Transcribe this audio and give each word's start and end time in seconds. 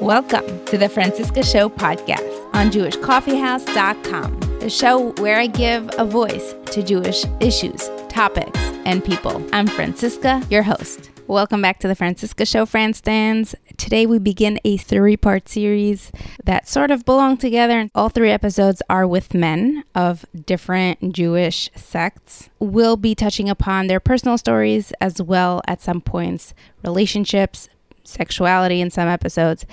Welcome 0.00 0.64
to 0.66 0.76
the 0.76 0.88
Franciska 0.88 1.44
Show 1.44 1.68
podcast 1.68 2.52
on 2.52 2.72
JewishCoffeehouse.com, 2.72 4.58
the 4.58 4.68
show 4.68 5.12
where 5.22 5.38
I 5.38 5.46
give 5.46 5.88
a 5.96 6.04
voice 6.04 6.52
to 6.72 6.82
Jewish 6.82 7.24
issues, 7.38 7.88
topics, 8.08 8.58
and 8.84 9.04
people. 9.04 9.36
I'm 9.52 9.68
Franciska, 9.68 10.50
your 10.50 10.64
host. 10.64 11.10
Welcome 11.28 11.62
back 11.62 11.78
to 11.78 11.88
the 11.88 11.94
Franciska 11.94 12.44
Show, 12.44 12.66
Franstans. 12.66 13.54
Today 13.76 14.04
we 14.04 14.18
begin 14.18 14.58
a 14.64 14.76
three 14.76 15.16
part 15.16 15.48
series 15.48 16.10
that 16.44 16.68
sort 16.68 16.90
of 16.90 17.04
belong 17.04 17.36
together. 17.36 17.88
All 17.94 18.08
three 18.08 18.30
episodes 18.30 18.82
are 18.90 19.06
with 19.06 19.32
men 19.32 19.84
of 19.94 20.26
different 20.44 21.12
Jewish 21.14 21.70
sects. 21.76 22.50
We'll 22.58 22.96
be 22.96 23.14
touching 23.14 23.48
upon 23.48 23.86
their 23.86 24.00
personal 24.00 24.38
stories 24.38 24.92
as 25.00 25.22
well 25.22 25.62
at 25.68 25.80
some 25.80 26.00
points, 26.00 26.52
relationships, 26.82 27.68
sexuality 28.04 28.80
in 28.80 28.90
some 28.90 29.08
episodes. 29.08 29.66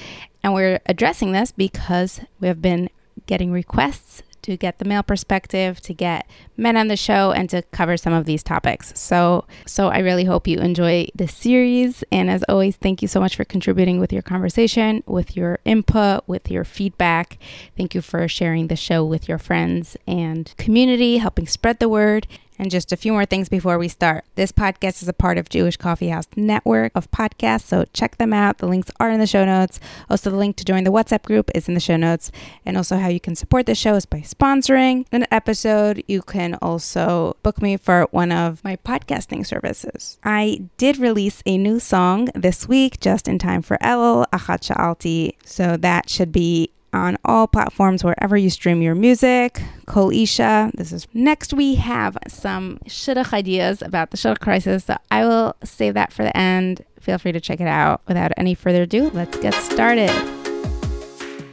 And 0.43 0.53
we're 0.53 0.79
addressing 0.85 1.31
this 1.31 1.51
because 1.51 2.21
we 2.39 2.47
have 2.47 2.61
been 2.61 2.89
getting 3.27 3.51
requests 3.51 4.23
to 4.43 4.57
get 4.57 4.79
the 4.79 4.85
male 4.85 5.03
perspective, 5.03 5.79
to 5.81 5.93
get 5.93 6.27
men 6.57 6.75
on 6.77 6.87
the 6.87 6.97
show, 6.97 7.31
and 7.31 7.49
to 7.49 7.61
cover 7.71 7.97
some 7.97 8.13
of 8.13 8.25
these 8.25 8.43
topics. 8.43 8.91
So, 8.99 9.45
so 9.65 9.89
I 9.89 9.99
really 9.99 10.25
hope 10.25 10.47
you 10.47 10.59
enjoy 10.59 11.07
this 11.15 11.33
series. 11.33 12.03
And 12.11 12.29
as 12.29 12.43
always, 12.49 12.75
thank 12.75 13.01
you 13.01 13.07
so 13.07 13.19
much 13.19 13.35
for 13.35 13.45
contributing 13.45 13.99
with 13.99 14.11
your 14.11 14.21
conversation, 14.21 15.03
with 15.05 15.35
your 15.35 15.59
input, 15.65 16.23
with 16.27 16.49
your 16.49 16.63
feedback. 16.63 17.37
Thank 17.77 17.95
you 17.95 18.01
for 18.01 18.27
sharing 18.27 18.67
the 18.67 18.75
show 18.75 19.05
with 19.05 19.29
your 19.29 19.37
friends 19.37 19.97
and 20.07 20.53
community, 20.57 21.17
helping 21.17 21.47
spread 21.47 21.79
the 21.79 21.89
word. 21.89 22.27
And 22.61 22.69
just 22.69 22.91
a 22.91 22.95
few 22.95 23.11
more 23.11 23.25
things 23.25 23.49
before 23.49 23.79
we 23.79 23.87
start. 23.87 24.23
This 24.35 24.51
podcast 24.51 25.01
is 25.01 25.07
a 25.07 25.13
part 25.13 25.39
of 25.39 25.49
Jewish 25.49 25.77
Coffee 25.77 26.09
House 26.09 26.27
network 26.35 26.91
of 26.93 27.09
podcasts, 27.09 27.63
so 27.63 27.85
check 27.91 28.17
them 28.17 28.33
out. 28.33 28.59
The 28.59 28.67
links 28.67 28.91
are 28.99 29.09
in 29.09 29.19
the 29.19 29.25
show 29.25 29.43
notes. 29.45 29.79
Also, 30.11 30.29
the 30.29 30.37
link 30.37 30.57
to 30.57 30.63
join 30.63 30.83
the 30.83 30.91
WhatsApp 30.91 31.23
group 31.23 31.49
is 31.55 31.67
in 31.67 31.73
the 31.73 31.79
show 31.79 31.97
notes. 31.97 32.31
And 32.63 32.77
also, 32.77 32.97
how 32.97 33.07
you 33.07 33.19
can 33.19 33.35
support 33.35 33.65
the 33.65 33.73
show 33.73 33.95
is 33.95 34.05
by 34.05 34.19
sponsoring 34.19 35.07
an 35.11 35.25
episode. 35.31 36.03
You 36.07 36.21
can 36.21 36.53
also 36.61 37.35
book 37.41 37.63
me 37.63 37.77
for 37.77 38.07
one 38.11 38.31
of 38.31 38.63
my 38.63 38.75
podcasting 38.75 39.43
services. 39.43 40.19
I 40.23 40.65
did 40.77 40.99
release 40.99 41.41
a 41.47 41.57
new 41.57 41.79
song 41.79 42.29
this 42.35 42.67
week, 42.67 42.99
just 42.99 43.27
in 43.27 43.39
time 43.39 43.63
for 43.63 43.79
Elul 43.79 44.27
Achat 44.31 44.61
Sha'alti. 44.61 45.33
So 45.43 45.77
that 45.77 46.11
should 46.11 46.31
be 46.31 46.69
on 46.93 47.17
all 47.25 47.47
platforms 47.47 48.03
wherever 48.03 48.37
you 48.37 48.49
stream 48.49 48.81
your 48.81 48.95
music. 48.95 49.61
Kol 49.85 50.11
isha, 50.11 50.71
This 50.75 50.91
is 50.91 51.07
next. 51.13 51.53
We 51.53 51.75
have 51.75 52.17
some 52.27 52.79
shidduch 52.87 53.33
ideas 53.33 53.81
about 53.81 54.11
the 54.11 54.17
shidduch 54.17 54.39
crisis, 54.39 54.85
so 54.85 54.97
I 55.09 55.25
will 55.25 55.55
save 55.63 55.93
that 55.95 56.13
for 56.13 56.23
the 56.23 56.35
end. 56.35 56.83
Feel 56.99 57.17
free 57.17 57.31
to 57.31 57.41
check 57.41 57.59
it 57.59 57.67
out. 57.67 58.01
Without 58.07 58.31
any 58.37 58.53
further 58.53 58.83
ado, 58.83 59.09
let's 59.13 59.37
get 59.39 59.53
started. 59.53 60.11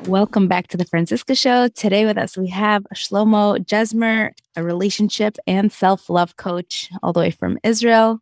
Welcome 0.07 0.49
back 0.49 0.69
to 0.69 0.77
the 0.77 0.87
Franciska 0.87 1.39
Show. 1.39 1.69
Today 1.69 2.07
with 2.07 2.17
us 2.17 2.37
we 2.37 2.49
have 2.49 2.87
Shlomo 2.95 3.59
Jesmer, 3.65 4.31
a 4.57 4.63
relationship 4.63 5.37
and 5.47 5.71
self-love 5.71 6.37
coach 6.37 6.89
all 7.03 7.13
the 7.13 7.21
way 7.21 7.31
from 7.31 7.59
Israel. 7.63 8.21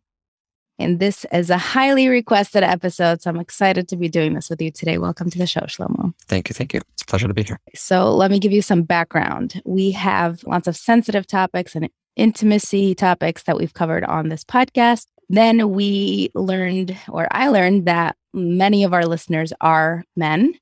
And 0.79 0.99
this 0.99 1.25
is 1.31 1.49
a 1.49 1.57
highly 1.57 2.07
requested 2.07 2.63
episode. 2.63 3.21
So 3.21 3.29
I'm 3.29 3.39
excited 3.39 3.87
to 3.89 3.97
be 3.97 4.09
doing 4.09 4.33
this 4.33 4.49
with 4.49 4.61
you 4.61 4.71
today. 4.71 4.97
Welcome 4.97 5.29
to 5.31 5.37
the 5.37 5.47
show, 5.47 5.61
Shlomo. 5.61 6.13
Thank 6.27 6.49
you. 6.49 6.53
Thank 6.53 6.73
you. 6.73 6.81
It's 6.93 7.03
a 7.03 7.05
pleasure 7.05 7.27
to 7.27 7.33
be 7.33 7.43
here. 7.43 7.59
So 7.73 8.13
let 8.15 8.29
me 8.29 8.39
give 8.39 8.51
you 8.51 8.61
some 8.61 8.83
background. 8.83 9.61
We 9.65 9.91
have 9.91 10.43
lots 10.43 10.67
of 10.67 10.77
sensitive 10.77 11.25
topics 11.25 11.75
and 11.75 11.89
intimacy 12.15 12.95
topics 12.95 13.43
that 13.43 13.57
we've 13.57 13.73
covered 13.73 14.03
on 14.03 14.29
this 14.29 14.43
podcast. 14.43 15.07
Then 15.29 15.71
we 15.71 16.29
learned, 16.35 16.97
or 17.09 17.27
I 17.31 17.49
learned, 17.49 17.85
that 17.85 18.15
many 18.33 18.83
of 18.83 18.93
our 18.93 19.05
listeners 19.05 19.51
are 19.61 20.03
men 20.15 20.53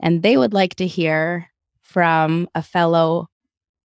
and 0.00 0.22
they 0.22 0.36
would 0.36 0.52
like 0.52 0.74
to 0.76 0.86
hear 0.86 1.50
from 1.82 2.48
a 2.54 2.62
fellow 2.62 3.28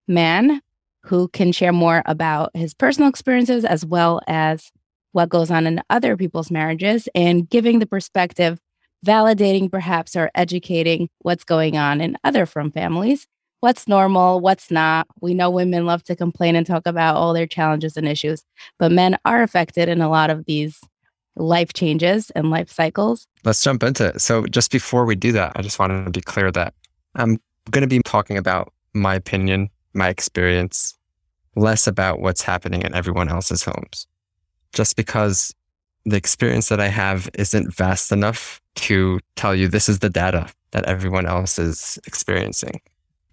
man 0.08 0.62
who 1.04 1.28
can 1.30 1.52
share 1.52 1.74
more 1.74 2.02
about 2.06 2.52
his 2.54 2.74
personal 2.74 3.10
experiences 3.10 3.66
as 3.66 3.86
well 3.86 4.22
as 4.28 4.72
what 5.14 5.30
goes 5.30 5.50
on 5.50 5.66
in 5.66 5.82
other 5.90 6.18
people's 6.18 6.52
marriages 6.52 7.08
and 7.16 7.50
giving 7.50 7.80
the 7.80 7.86
perspective, 7.86 8.60
validating 9.06 9.72
perhaps 9.72 10.16
or 10.16 10.30
educating 10.36 11.08
what's 11.20 11.44
going 11.44 11.78
on 11.78 12.02
in 12.02 12.18
other 12.24 12.46
frum 12.46 12.72
families. 12.72 13.26
What's 13.62 13.88
normal, 13.88 14.42
what's 14.42 14.70
not. 14.70 15.08
We 15.22 15.34
know 15.34 15.50
women 15.50 15.86
love 15.86 16.04
to 16.06 16.18
complain 16.18 16.58
and 16.58 16.68
talk 16.68 16.86
about 16.86 17.16
all 17.16 17.34
their 17.34 17.48
challenges 17.48 17.96
and 17.96 18.06
issues, 18.08 18.44
but 18.78 18.92
men 18.92 19.18
are 19.24 19.42
affected 19.42 19.88
in 19.88 20.02
a 20.02 20.10
lot 20.10 20.30
of 20.30 20.44
these 20.46 20.82
life 21.38 21.72
changes 21.72 22.30
and 22.32 22.50
life 22.50 22.70
cycles. 22.70 23.26
Let's 23.46 23.64
jump 23.64 23.84
into 23.84 24.08
it. 24.08 24.20
So, 24.20 24.46
just 24.48 24.70
before 24.70 25.06
we 25.06 25.16
do 25.16 25.32
that, 25.32 25.54
I 25.56 25.62
just 25.62 25.80
wanted 25.80 26.04
to 26.04 26.12
be 26.12 26.20
clear 26.20 26.52
that 26.52 26.74
I'm 27.16 27.40
going 27.72 27.84
to 27.84 27.88
be 27.88 28.02
talking 28.04 28.38
about 28.38 28.74
my 28.94 29.16
opinion, 29.16 29.70
my 29.94 30.10
experience, 30.10 30.98
less 31.56 31.88
about 31.88 32.20
what's 32.20 32.42
happening 32.42 32.82
in 32.82 32.94
everyone 32.94 33.30
else's 33.30 33.64
homes 33.64 34.08
just 34.74 34.96
because 34.96 35.54
the 36.06 36.18
experience 36.18 36.70
that 36.70 36.80
I 36.80 36.88
have 36.88 37.30
isn't 37.36 37.74
vast 37.74 38.12
enough 38.12 38.62
to 38.76 39.20
tell 39.36 39.56
you 39.56 39.68
this 39.68 39.88
is 39.88 40.00
the 40.00 40.10
data 40.10 40.50
that 40.72 40.86
everyone 40.86 41.26
else 41.26 41.58
is 41.58 42.00
experiencing 42.06 42.82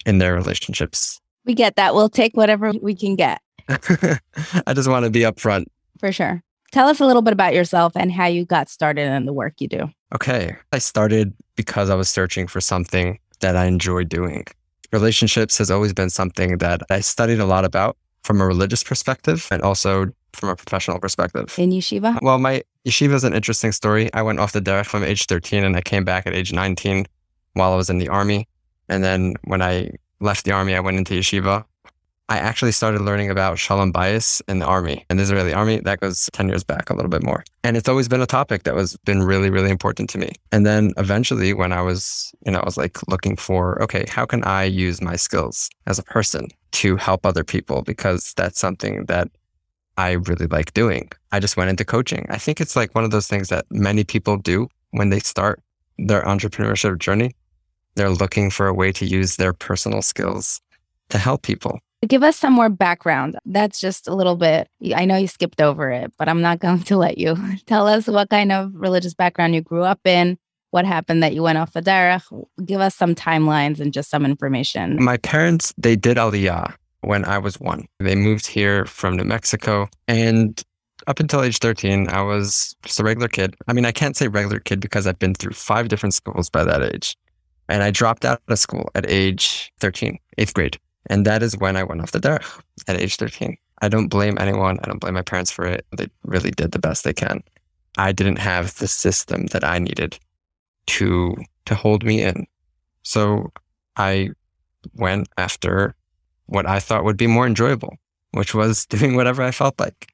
in 0.06 0.19
their 0.19 0.34
relationships. 0.34 1.21
We 1.45 1.55
get 1.55 1.77
that. 1.77 1.95
We'll 1.95 2.11
take 2.11 2.37
whatever 2.37 2.73
we 2.81 2.95
can 2.95 3.17
get. 3.17 3.41
I 3.69 4.75
just 4.75 4.89
want 4.89 5.05
to 5.05 5.11
be 5.11 5.21
upfront. 5.21 5.67
For 5.99 6.12
sure. 6.12 6.43
Tell 6.71 6.87
us 6.89 7.00
a 7.00 7.06
little 7.06 7.23
bit 7.23 7.33
about 7.33 7.55
yourself 7.55 7.97
and 7.97 8.12
how 8.12 8.27
you 8.27 8.45
got 8.45 8.69
started 8.69 9.11
in 9.11 9.27
the 9.27 9.33
work 9.33 9.55
you 9.59 9.69
do. 9.69 9.91
Okay. 10.15 10.56
I 10.73 10.79
started 10.79 11.34
because 11.56 11.91
I 11.91 11.95
was 11.95 12.09
searching 12.09 12.47
for 12.47 12.61
something 12.61 13.19
that 13.41 13.56
I 13.56 13.65
enjoy 13.67 14.05
doing. 14.05 14.45
Relationships 14.93 15.59
has 15.59 15.71
always 15.71 15.93
been 15.93 16.11
something 16.11 16.59
that 16.59 16.83
I 16.91 17.00
studied 17.00 17.41
a 17.41 17.47
lot 17.47 17.65
about 17.65 17.97
from 18.23 18.41
a 18.41 18.47
religious 18.47 18.84
perspective 18.84 19.49
and 19.50 19.62
also 19.62 20.12
from 20.33 20.49
a 20.49 20.57
professional 20.57 20.99
perspective. 20.99 21.55
In 21.59 21.71
yeshiva? 21.71 22.19
Well, 22.23 22.39
my 22.39 22.63
yeshiva 22.87 23.15
is 23.15 23.25
an 23.25 23.35
interesting 23.35 23.73
story. 23.73 24.13
I 24.15 24.23
went 24.23 24.41
off 24.41 24.53
the 24.53 24.61
derech 24.61 24.87
from 24.87 25.05
age 25.05 25.27
13 25.27 25.65
and 25.65 25.77
I 25.77 25.81
came 25.81 26.05
back 26.05 26.27
at 26.27 26.35
age 26.35 26.53
19 26.53 27.07
while 27.55 27.73
I 27.73 27.77
was 27.77 27.91
in 27.91 27.99
the 27.99 28.09
army. 28.09 28.49
And 28.89 29.05
then 29.05 29.35
when 29.45 29.63
I 29.63 29.91
left 30.21 30.45
the 30.45 30.53
army, 30.53 30.75
I 30.75 30.81
went 30.81 30.99
into 30.99 31.15
yeshiva. 31.15 31.65
I 32.31 32.39
actually 32.39 32.71
started 32.71 33.01
learning 33.01 33.29
about 33.29 33.59
shalom 33.59 33.93
bayis 33.93 34.41
in 34.47 34.61
the 34.61 34.65
army, 34.65 35.05
in 35.11 35.17
the 35.17 35.25
Israeli 35.25 35.53
army. 35.53 35.81
That 35.81 35.99
goes 35.99 36.31
10 36.33 36.49
years 36.49 36.62
back, 36.62 36.89
a 36.89 36.95
little 36.95 37.09
bit 37.11 37.25
more. 37.25 37.43
And 37.65 37.77
it's 37.77 37.89
always 37.89 38.07
been 38.07 38.21
a 38.21 38.27
topic 38.27 38.62
that 38.62 38.75
was 38.77 38.97
been 38.99 39.25
really, 39.25 39.51
really 39.51 39.69
important 39.69 40.09
to 40.11 40.19
me. 40.19 40.31
And 40.53 40.65
then 40.65 40.93
eventually 40.97 41.53
when 41.55 41.73
I 41.73 41.83
was, 41.83 42.33
you 42.47 42.53
know, 42.53 42.61
I 42.61 42.65
was 42.65 42.77
like 42.77 42.99
looking 43.09 43.35
for, 43.35 43.83
okay, 43.83 44.05
how 44.09 44.27
can 44.27 44.45
I 44.45 44.62
use 44.62 45.03
my 45.03 45.17
skills 45.17 45.69
as 45.89 45.99
a 45.99 46.05
person 46.05 46.47
to 46.73 46.95
help 46.95 47.27
other 47.27 47.43
people? 47.43 47.83
Because 47.83 48.33
that's 48.37 48.61
something 48.61 49.07
that 49.07 49.29
I 50.00 50.12
really 50.12 50.47
like 50.47 50.72
doing. 50.72 51.11
I 51.31 51.41
just 51.41 51.59
went 51.59 51.69
into 51.69 51.84
coaching. 51.84 52.25
I 52.31 52.38
think 52.38 52.59
it's 52.59 52.75
like 52.75 52.94
one 52.94 53.05
of 53.05 53.11
those 53.11 53.28
things 53.28 53.50
that 53.50 53.66
many 53.71 54.03
people 54.03 54.38
do 54.38 54.66
when 54.93 55.11
they 55.11 55.19
start 55.19 55.61
their 55.99 56.22
entrepreneurship 56.22 56.99
journey. 56.99 57.33
They're 57.97 58.09
looking 58.09 58.49
for 58.49 58.66
a 58.66 58.72
way 58.72 58.93
to 58.93 59.05
use 59.05 59.37
their 59.37 59.53
personal 59.53 60.00
skills 60.00 60.62
to 61.11 61.19
help 61.19 61.43
people. 61.43 61.81
Give 62.09 62.22
us 62.22 62.38
some 62.38 62.55
more 62.55 62.71
background. 62.71 63.37
That's 63.44 63.78
just 63.78 64.09
a 64.09 64.15
little 64.15 64.37
bit. 64.37 64.69
I 64.97 65.05
know 65.05 65.19
you 65.19 65.28
skipped 65.28 65.61
over 65.61 65.91
it, 65.91 66.11
but 66.19 66.31
I'm 66.31 66.41
not 66.41 66.59
going 66.65 66.82
to 66.84 66.97
let 66.97 67.19
you. 67.19 67.37
Tell 67.67 67.87
us 67.87 68.06
what 68.06 68.31
kind 68.31 68.53
of 68.53 68.72
religious 68.72 69.12
background 69.12 69.55
you 69.55 69.61
grew 69.61 69.82
up 69.82 70.00
in, 70.06 70.38
what 70.71 70.87
happened 70.87 71.22
that 71.22 71.34
you 71.34 71.43
went 71.43 71.59
off 71.59 71.75
the 71.75 71.82
derech. 71.82 72.25
Give 72.65 72.81
us 72.81 72.94
some 72.94 73.15
timelines 73.15 73.81
and 73.81 73.93
just 73.93 74.09
some 74.09 74.25
information. 74.25 74.97
My 75.05 75.19
parents, 75.19 75.75
they 75.77 75.94
did 75.94 76.17
Aliyah 76.17 76.75
when 77.03 77.25
I 77.25 77.38
was 77.38 77.61
one. 77.61 77.87
They 77.99 78.15
moved 78.15 78.47
here 78.47 78.84
from 78.87 79.16
New 79.16 79.25
Mexico. 79.25 79.88
And 80.09 80.62
up 81.06 81.21
until 81.21 81.43
age 81.43 81.59
13, 81.59 82.09
I 82.09 82.22
was 82.22 82.77
just 82.83 83.00
a 83.00 83.05
regular 83.05 83.28
kid. 83.28 83.55
I 83.69 83.72
mean, 83.72 83.84
I 83.84 83.93
can't 83.93 84.16
say 84.16 84.28
regular 84.28 84.61
kid 84.61 84.81
because 84.81 85.06
I've 85.06 85.19
been 85.19 85.34
through 85.34 85.53
five 85.53 85.88
different 85.88 86.15
schools 86.15 86.50
by 86.50 86.65
that 86.65 86.83
age. 86.83 87.16
And 87.69 87.82
I 87.82 87.91
dropped 87.91 88.25
out 88.25 88.43
of 88.49 88.58
school 88.58 88.91
at 88.94 89.08
age 89.08 89.73
13, 89.81 90.19
eighth 90.38 90.55
grade. 90.55 90.79
And 91.08 91.25
that 91.26 91.43
is 91.43 91.56
when 91.56 91.76
I 91.76 91.85
went 91.85 92.02
off 92.02 92.12
the 92.12 92.20
derech 92.20 92.61
at 92.88 93.00
age 93.00 93.17
13. 93.17 93.56
I 93.82 93.88
don't 93.88 94.08
blame 94.08 94.37
anyone. 94.38 94.79
I 94.82 94.88
don't 94.88 95.00
blame 95.00 95.14
my 95.14 95.23
parents 95.23 95.50
for 95.50 95.64
it. 95.64 95.87
They 95.97 96.08
really 96.25 96.50
did 96.50 96.73
the 96.73 96.79
best 96.79 97.05
they 97.05 97.14
can. 97.14 97.43
I 97.97 98.12
didn't 98.12 98.38
have 98.38 98.75
the 98.76 98.88
system 98.88 99.47
that 99.47 99.64
I 99.64 99.79
needed 99.79 100.19
to 100.87 101.37
to 101.67 101.75
hold 101.75 102.05
me 102.05 102.23
in. 102.23 102.47
So 103.02 103.52
I 103.97 104.31
went 104.94 105.29
after 105.37 105.94
what 106.50 106.67
I 106.67 106.81
thought 106.81 107.05
would 107.05 107.17
be 107.17 107.26
more 107.26 107.47
enjoyable, 107.47 107.97
which 108.32 108.55
was 108.55 108.87
doing 108.94 109.17
whatever 109.17 109.43
I 109.43 109.50
felt 109.50 109.79
like. 109.81 110.12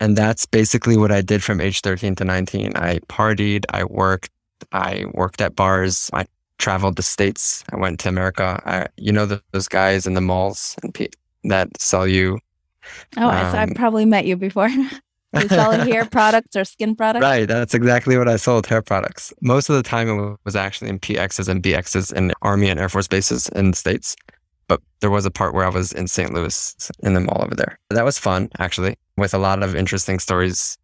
And 0.00 0.16
that's 0.16 0.46
basically 0.46 0.96
what 0.96 1.10
I 1.10 1.20
did 1.20 1.42
from 1.42 1.60
age 1.60 1.80
13 1.80 2.14
to 2.16 2.24
19. 2.24 2.76
I 2.76 3.00
partied, 3.08 3.64
I 3.70 3.84
worked, 3.84 4.30
I 4.72 5.06
worked 5.12 5.40
at 5.40 5.56
bars, 5.56 6.08
I 6.12 6.26
traveled 6.58 6.96
the 6.96 7.02
states, 7.02 7.64
I 7.72 7.76
went 7.76 7.98
to 8.00 8.08
America. 8.08 8.62
I, 8.64 8.86
you 8.96 9.10
know, 9.10 9.26
the, 9.26 9.42
those 9.50 9.66
guys 9.66 10.06
in 10.06 10.14
the 10.14 10.20
malls 10.20 10.76
and 10.82 10.94
pe- 10.94 11.08
that 11.44 11.80
sell 11.80 12.06
you. 12.06 12.38
Oh, 13.16 13.26
um, 13.26 13.30
I, 13.30 13.62
I 13.62 13.66
probably 13.74 14.04
met 14.04 14.24
you 14.24 14.36
before. 14.36 14.70
You 15.34 15.46
sell 15.48 15.72
hair 15.72 16.06
products 16.06 16.56
or 16.56 16.64
skin 16.64 16.96
products? 16.96 17.22
Right. 17.22 17.46
That's 17.46 17.74
exactly 17.74 18.16
what 18.16 18.28
I 18.28 18.36
sold 18.36 18.66
hair 18.66 18.80
products. 18.80 19.30
Most 19.42 19.68
of 19.68 19.76
the 19.76 19.82
time 19.82 20.08
it 20.08 20.38
was 20.44 20.56
actually 20.56 20.88
in 20.88 20.98
PXs 20.98 21.48
and 21.48 21.62
BXs 21.62 22.14
in 22.14 22.32
Army 22.40 22.70
and 22.70 22.80
Air 22.80 22.88
Force 22.88 23.08
bases 23.08 23.48
in 23.50 23.72
the 23.72 23.76
States. 23.76 24.16
But 24.68 24.80
there 25.00 25.10
was 25.10 25.26
a 25.26 25.30
part 25.30 25.54
where 25.54 25.64
I 25.64 25.70
was 25.70 25.92
in 25.92 26.06
St. 26.06 26.32
Louis 26.32 26.90
in 27.02 27.14
the 27.14 27.20
mall 27.20 27.42
over 27.42 27.54
there. 27.54 27.78
That 27.90 28.04
was 28.04 28.18
fun, 28.18 28.50
actually, 28.58 28.96
with 29.16 29.34
a 29.34 29.38
lot 29.38 29.62
of 29.62 29.74
interesting 29.74 30.18
stories 30.18 30.78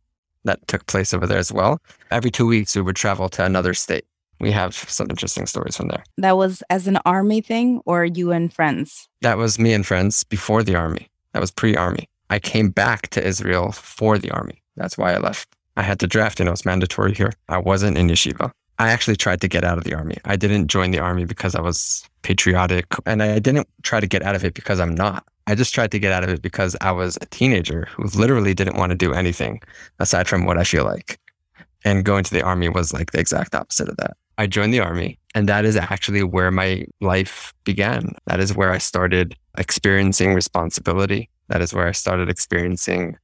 that 0.45 0.67
took 0.69 0.87
place 0.87 1.15
over 1.15 1.27
there 1.27 1.39
as 1.39 1.53
well. 1.53 1.79
Every 2.11 2.31
two 2.31 2.47
weeks, 2.47 2.77
we 2.77 2.83
would 2.83 2.97
travel 2.97 3.29
to 3.31 3.45
another 3.45 3.75
state. 3.75 4.05
We 4.41 4.51
have 4.51 4.75
some 4.75 5.09
interesting 5.09 5.47
stories 5.47 5.77
from 5.77 5.89
there. 5.89 6.05
That 6.19 6.37
was 6.37 6.63
as 6.69 6.87
an 6.87 6.99
army 7.05 7.41
thing 7.41 7.81
or 7.87 8.05
you 8.05 8.33
and 8.33 8.53
friends? 8.53 9.09
That 9.23 9.39
was 9.39 9.59
me 9.59 9.73
and 9.73 9.87
friends 9.87 10.25
before 10.25 10.63
the 10.63 10.75
army. 10.75 11.09
That 11.33 11.41
was 11.41 11.51
pre 11.51 11.77
army. 11.77 12.09
I 12.31 12.39
came 12.39 12.71
back 12.71 13.09
to 13.11 13.25
Israel 13.25 13.73
for 13.73 14.19
the 14.19 14.31
army. 14.31 14.63
That's 14.77 14.99
why 14.99 15.15
I 15.15 15.19
left. 15.19 15.49
I 15.77 15.83
had 15.83 16.01
to 16.01 16.07
draft, 16.07 16.39
you 16.39 16.45
know, 16.45 16.53
it's 16.53 16.65
mandatory 16.65 17.15
here. 17.15 17.33
I 17.49 17.59
wasn't 17.59 17.99
in 17.99 18.09
yeshiva. 18.09 18.53
I 18.79 18.91
actually 18.91 19.17
tried 19.17 19.41
to 19.41 19.49
get 19.49 19.65
out 19.65 19.79
of 19.79 19.85
the 19.85 19.95
army. 19.95 20.17
I 20.25 20.37
didn't 20.37 20.69
join 20.69 20.91
the 20.91 20.99
army 20.99 21.25
because 21.25 21.55
I 21.55 21.61
was 21.61 22.09
patriotic 22.23 22.87
and 23.07 23.23
I 23.23 23.39
didn't 23.39 23.69
try 23.83 24.01
to 24.01 24.07
get 24.07 24.23
out 24.23 24.35
of 24.35 24.45
it 24.45 24.55
because 24.55 24.81
I'm 24.81 24.95
not. 24.95 25.25
I 25.47 25.55
just 25.55 25.75
tried 25.75 25.91
to 25.93 25.99
get 25.99 26.13
out 26.13 26.25
of 26.25 26.31
it 26.31 26.43
because 26.43 26.77
I 26.81 26.91
was 26.91 27.17
a 27.21 27.27
teenager 27.27 27.87
who 27.91 28.05
literally 28.19 28.55
didn't 28.55 28.77
want 28.77 28.91
to 28.91 28.97
do 28.97 29.13
anything 29.13 29.61
aside 29.99 30.27
from 30.27 30.45
what 30.45 30.59
I 30.59 30.65
feel 30.65 30.85
like. 30.85 31.21
And 31.85 32.05
going 32.05 32.25
to 32.25 32.33
the 32.33 32.43
army 32.43 32.69
was 32.69 32.93
like 32.93 33.13
the 33.13 33.21
exact 33.21 33.55
opposite 33.55 33.89
of 33.89 33.97
that. 33.99 34.17
I 34.39 34.47
joined 34.47 34.73
the 34.73 34.81
army 34.81 35.19
and 35.35 35.49
that 35.49 35.65
is 35.65 35.77
actually 35.77 36.23
where 36.23 36.51
my 36.51 36.87
life 37.01 37.53
began. 37.65 38.15
That 38.27 38.41
is 38.41 38.57
where 38.57 38.73
I 38.73 38.79
started 38.79 39.37
experiencing 39.59 40.35
responsibility. 40.35 41.29
That 41.49 41.61
is 41.61 41.75
where 41.75 41.87
I 41.87 41.93
started 41.93 42.31
experiencing 42.31 43.19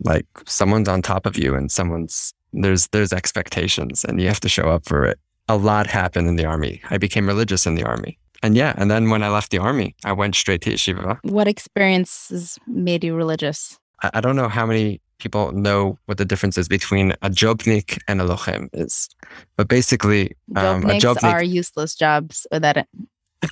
like 0.00 0.26
someone's 0.46 0.88
on 0.88 1.02
top 1.02 1.26
of 1.26 1.38
you 1.38 1.54
and 1.54 1.70
someone's 1.70 2.34
there's 2.62 2.88
there's 2.88 3.12
expectations 3.12 4.04
and 4.04 4.20
you 4.20 4.28
have 4.28 4.40
to 4.40 4.48
show 4.48 4.68
up 4.70 4.86
for 4.86 5.04
it. 5.04 5.18
A 5.48 5.56
lot 5.56 5.86
happened 5.86 6.26
in 6.28 6.36
the 6.36 6.44
army. 6.44 6.80
I 6.90 6.98
became 6.98 7.26
religious 7.26 7.66
in 7.66 7.74
the 7.74 7.84
army. 7.84 8.18
And 8.42 8.56
yeah, 8.56 8.74
and 8.76 8.90
then 8.90 9.10
when 9.10 9.22
I 9.22 9.28
left 9.28 9.50
the 9.50 9.58
army, 9.58 9.94
I 10.04 10.12
went 10.12 10.34
straight 10.34 10.60
to 10.62 10.70
yeshiva. 10.70 11.18
What 11.22 11.48
experiences 11.48 12.58
made 12.66 13.04
you 13.04 13.14
religious? 13.14 13.78
I, 14.02 14.10
I 14.14 14.20
don't 14.20 14.36
know 14.36 14.48
how 14.48 14.66
many 14.66 15.00
people 15.18 15.52
know 15.52 15.98
what 16.06 16.18
the 16.18 16.24
difference 16.24 16.58
is 16.58 16.68
between 16.68 17.12
a 17.22 17.30
jobnik 17.30 17.98
and 18.06 18.20
a 18.20 18.24
lochem 18.24 18.68
is. 18.72 19.08
But 19.56 19.68
basically, 19.68 20.32
um, 20.54 20.84
a 20.84 20.98
jobnik 20.98 21.32
are 21.32 21.42
useless 21.42 21.94
jobs 21.94 22.46
or 22.52 22.60
that 22.60 22.86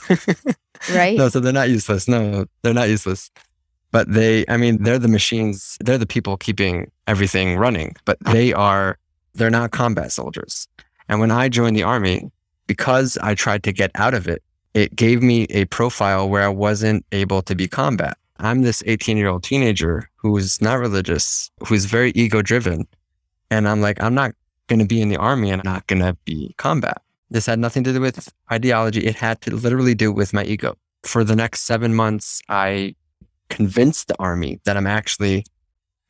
right? 0.95 1.17
No, 1.17 1.29
so 1.29 1.41
they're 1.41 1.53
not 1.53 1.71
useless. 1.71 2.09
No, 2.09 2.47
they're 2.63 2.75
not 2.75 2.89
useless 2.89 3.31
but 3.95 4.13
they, 4.13 4.45
I 4.49 4.57
mean, 4.57 4.83
they're 4.83 4.99
the 4.99 5.07
machines, 5.07 5.79
they're 5.79 5.99
the 5.99 6.05
people 6.05 6.37
keeping 6.37 6.91
everything 7.07 7.57
running, 7.57 7.95
but 8.05 8.19
they 8.25 8.53
are, 8.53 8.99
they're 9.35 9.51
not 9.51 9.71
combat 9.71 10.11
soldiers. 10.11 10.67
And 11.09 11.21
when 11.21 11.31
I 11.31 11.49
joined 11.49 11.77
the 11.77 11.85
army, 11.85 12.33
because 12.67 13.17
I 13.19 13.37
tried 13.37 13.63
to 13.63 13.73
get 13.73 13.93
out 13.95 14.13
of 14.13 14.27
it, 14.27 14.43
it 14.75 14.97
gave 14.97 15.23
me 15.23 15.45
a 15.45 15.67
profile 15.67 16.29
where 16.29 16.43
I 16.43 16.49
wasn't 16.49 17.07
able 17.13 17.41
to 17.43 17.55
be 17.55 17.69
combat. 17.69 18.19
I'm 18.39 18.63
this 18.63 18.83
18 18.85 19.17
year 19.17 19.29
old 19.29 19.45
teenager 19.45 20.11
who's 20.17 20.61
not 20.61 20.81
religious, 20.81 21.53
who's 21.65 21.85
very 21.85 22.11
ego 22.17 22.43
driven. 22.43 22.89
And 23.53 23.69
I'm 23.69 23.81
like, 23.81 24.03
I'm 24.03 24.15
not 24.15 24.35
going 24.67 24.81
to 24.81 24.87
be 24.87 25.03
in 25.03 25.09
the 25.09 25.19
army 25.19 25.51
and 25.53 25.61
I'm 25.61 25.73
not 25.73 25.87
going 25.87 26.03
to 26.03 26.17
be 26.25 26.53
combat. 26.59 27.01
This 27.31 27.47
had 27.47 27.61
nothing 27.61 27.85
to 27.85 27.93
do 27.93 28.01
with 28.01 28.29
ideology. 28.51 29.07
It 29.07 29.15
had 29.15 29.41
to 29.43 29.55
literally 29.55 29.95
do 29.95 30.11
with 30.11 30.33
my 30.33 30.43
ego. 30.43 30.77
For 31.05 31.23
the 31.23 31.37
next 31.37 31.61
seven 31.61 31.95
months, 31.95 32.43
I 32.49 32.97
convince 33.55 34.05
the 34.05 34.17
army 34.19 34.61
that 34.65 34.77
I'm 34.77 34.87
actually 34.87 35.45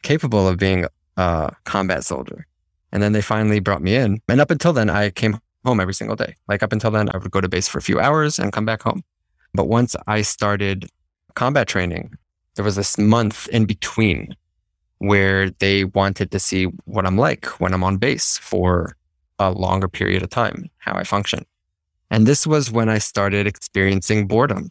capable 0.03 0.49
of 0.49 0.57
being 0.57 0.87
a 1.17 1.55
combat 1.65 2.05
soldier. 2.05 2.47
And 2.91 3.03
then 3.03 3.13
they 3.13 3.21
finally 3.21 3.61
brought 3.61 3.83
me 3.83 3.95
in. 3.97 4.21
And 4.29 4.41
up 4.41 4.51
until 4.51 4.73
then, 4.73 4.89
I 4.89 5.11
came 5.11 5.39
home 5.65 5.79
every 5.79 5.95
single 5.95 6.17
day. 6.17 6.37
Like 6.49 6.63
up 6.63 6.73
until 6.73 6.91
then, 6.91 7.11
I 7.13 7.19
would 7.19 7.31
go 7.31 7.41
to 7.43 7.49
base 7.49 7.69
for 7.69 7.79
a 7.79 7.83
few 7.83 8.01
hours 8.01 8.39
and 8.39 8.53
come 8.53 8.65
back 8.65 8.83
home. 8.83 9.03
But 9.53 9.69
once 9.69 9.95
I 10.07 10.23
started 10.23 10.89
combat 11.35 11.69
training, 11.69 12.15
there 12.55 12.65
was 12.65 12.77
this 12.77 12.97
month 12.97 13.49
in 13.49 13.67
between 13.67 14.35
where 14.99 15.51
they 15.51 15.85
wanted 15.85 16.31
to 16.31 16.39
see 16.39 16.65
what 16.87 17.05
I'm 17.07 17.19
like 17.19 17.47
when 17.61 17.75
I'm 17.75 17.85
on 17.85 17.99
base 17.99 18.39
for 18.39 18.97
a 19.39 19.51
longer 19.51 19.89
period 19.89 20.23
of 20.23 20.31
time, 20.31 20.71
how 20.79 20.95
I 20.95 21.05
function. 21.05 21.45
And 22.11 22.27
this 22.27 22.47
was 22.47 22.71
when 22.71 22.89
I 22.89 22.99
started 22.99 23.47
experiencing 23.47 24.29
boredom. 24.29 24.71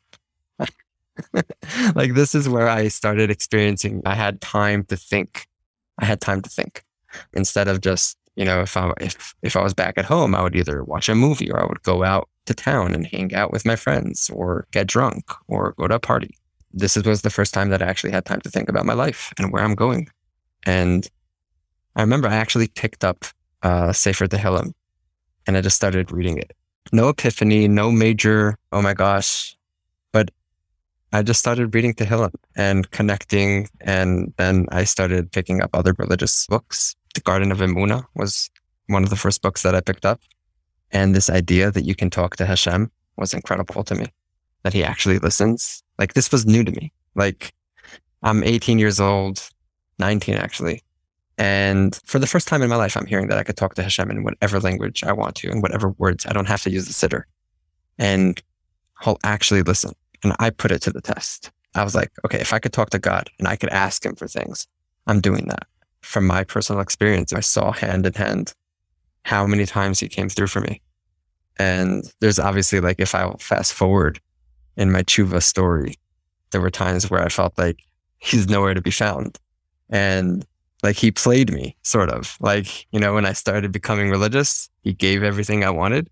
like 1.95 2.13
this 2.13 2.35
is 2.35 2.49
where 2.49 2.67
I 2.67 2.87
started 2.87 3.29
experiencing 3.29 4.01
I 4.05 4.15
had 4.15 4.41
time 4.41 4.83
to 4.85 4.97
think. 4.97 5.47
I 5.99 6.05
had 6.05 6.21
time 6.21 6.41
to 6.41 6.49
think 6.49 6.83
instead 7.33 7.67
of 7.67 7.81
just, 7.81 8.17
you 8.35 8.45
know, 8.45 8.61
if 8.61 8.75
I 8.75 8.91
if 8.99 9.35
if 9.41 9.55
I 9.55 9.61
was 9.61 9.73
back 9.73 9.97
at 9.97 10.05
home, 10.05 10.35
I 10.35 10.41
would 10.41 10.55
either 10.55 10.83
watch 10.83 11.09
a 11.09 11.15
movie 11.15 11.51
or 11.51 11.61
I 11.61 11.65
would 11.65 11.83
go 11.83 12.03
out 12.03 12.29
to 12.45 12.53
town 12.53 12.93
and 12.93 13.07
hang 13.07 13.33
out 13.33 13.51
with 13.51 13.65
my 13.65 13.75
friends 13.75 14.29
or 14.33 14.67
get 14.71 14.87
drunk 14.87 15.23
or 15.47 15.73
go 15.77 15.87
to 15.87 15.95
a 15.95 15.99
party. 15.99 16.35
This 16.71 16.95
was 16.95 17.21
the 17.21 17.29
first 17.29 17.53
time 17.53 17.69
that 17.69 17.81
I 17.81 17.85
actually 17.85 18.11
had 18.11 18.25
time 18.25 18.41
to 18.41 18.49
think 18.49 18.67
about 18.67 18.85
my 18.85 18.93
life 18.93 19.31
and 19.37 19.51
where 19.51 19.63
I'm 19.63 19.75
going. 19.75 20.09
And 20.65 21.07
I 21.95 22.01
remember 22.01 22.27
I 22.27 22.35
actually 22.35 22.67
picked 22.67 23.03
up 23.03 23.25
uh, 23.61 23.93
Sefer 23.93 24.27
Tehillim 24.27 24.73
and 25.45 25.55
I 25.55 25.61
just 25.61 25.75
started 25.75 26.11
reading 26.11 26.37
it. 26.37 26.55
No 26.91 27.09
epiphany, 27.09 27.67
no 27.67 27.91
major, 27.91 28.57
oh 28.71 28.81
my 28.81 28.93
gosh, 28.93 29.55
I 31.13 31.21
just 31.21 31.39
started 31.39 31.75
reading 31.75 31.93
Tehillim 31.93 32.33
and 32.55 32.89
connecting. 32.89 33.69
And 33.81 34.33
then 34.37 34.65
I 34.71 34.83
started 34.83 35.31
picking 35.31 35.61
up 35.61 35.69
other 35.73 35.93
religious 35.99 36.47
books. 36.47 36.95
The 37.13 37.21
Garden 37.21 37.51
of 37.51 37.59
Emuna 37.59 38.03
was 38.15 38.49
one 38.87 39.03
of 39.03 39.11
the 39.11 39.15
first 39.15 39.43
books 39.43 39.61
that 39.61 39.75
I 39.75 39.81
picked 39.81 40.05
up. 40.05 40.19
And 40.91 41.13
this 41.13 41.29
idea 41.29 41.69
that 41.69 41.85
you 41.85 41.93
can 41.93 42.09
talk 42.09 42.35
to 42.37 42.47
Hashem 42.47 42.91
was 43.15 43.31
incredible 43.31 43.83
to 43.83 43.93
me, 43.93 44.07
that 44.63 44.73
he 44.73 44.83
actually 44.83 45.19
listens. 45.19 45.83
Like 45.99 46.15
this 46.15 46.31
was 46.31 46.47
new 46.47 46.63
to 46.63 46.71
me. 46.71 46.91
Like 47.13 47.53
I'm 48.23 48.43
18 48.43 48.79
years 48.79 48.99
old, 48.99 49.47
19 49.99 50.33
actually. 50.33 50.81
And 51.37 51.99
for 52.05 52.17
the 52.17 52.27
first 52.27 52.47
time 52.47 52.63
in 52.63 52.69
my 52.69 52.75
life, 52.75 52.97
I'm 52.97 53.05
hearing 53.05 53.27
that 53.27 53.37
I 53.37 53.43
could 53.43 53.57
talk 53.57 53.75
to 53.75 53.83
Hashem 53.83 54.09
in 54.09 54.23
whatever 54.23 54.59
language 54.59 55.03
I 55.03 55.13
want 55.13 55.35
to, 55.37 55.51
in 55.51 55.61
whatever 55.61 55.89
words. 55.99 56.25
I 56.25 56.33
don't 56.33 56.47
have 56.47 56.63
to 56.63 56.71
use 56.71 56.87
the 56.87 56.93
siddur. 56.93 57.23
And 57.99 58.41
he'll 59.03 59.19
actually 59.23 59.61
listen. 59.61 59.93
And 60.23 60.33
I 60.39 60.49
put 60.49 60.71
it 60.71 60.81
to 60.83 60.91
the 60.91 61.01
test. 61.01 61.51
I 61.75 61.83
was 61.83 61.95
like, 61.95 62.11
okay, 62.25 62.39
if 62.39 62.53
I 62.53 62.59
could 62.59 62.73
talk 62.73 62.91
to 62.91 62.99
God 62.99 63.29
and 63.39 63.47
I 63.47 63.55
could 63.55 63.69
ask 63.69 64.05
him 64.05 64.15
for 64.15 64.27
things, 64.27 64.67
I'm 65.07 65.21
doing 65.21 65.47
that. 65.47 65.67
From 66.01 66.25
my 66.25 66.43
personal 66.43 66.81
experience, 66.81 67.33
I 67.33 67.39
saw 67.39 67.71
hand 67.71 68.05
in 68.05 68.13
hand 68.13 68.53
how 69.23 69.47
many 69.47 69.65
times 69.65 69.99
he 69.99 70.07
came 70.07 70.29
through 70.29 70.47
for 70.47 70.61
me. 70.61 70.81
And 71.57 72.11
there's 72.19 72.39
obviously 72.39 72.79
like, 72.79 72.99
if 72.99 73.15
I 73.15 73.31
fast 73.39 73.73
forward 73.73 74.19
in 74.75 74.91
my 74.91 75.03
tshuva 75.03 75.41
story, 75.41 75.95
there 76.51 76.61
were 76.61 76.69
times 76.69 77.09
where 77.09 77.23
I 77.23 77.29
felt 77.29 77.57
like 77.57 77.79
he's 78.19 78.47
nowhere 78.47 78.73
to 78.73 78.81
be 78.81 78.91
found. 78.91 79.37
And 79.89 80.45
like 80.81 80.95
he 80.97 81.11
played 81.11 81.51
me 81.51 81.75
sort 81.83 82.09
of 82.09 82.37
like, 82.39 82.85
you 82.91 82.99
know, 82.99 83.13
when 83.13 83.25
I 83.25 83.33
started 83.33 83.71
becoming 83.71 84.09
religious, 84.09 84.69
he 84.81 84.93
gave 84.93 85.23
everything 85.23 85.63
I 85.63 85.69
wanted. 85.69 86.09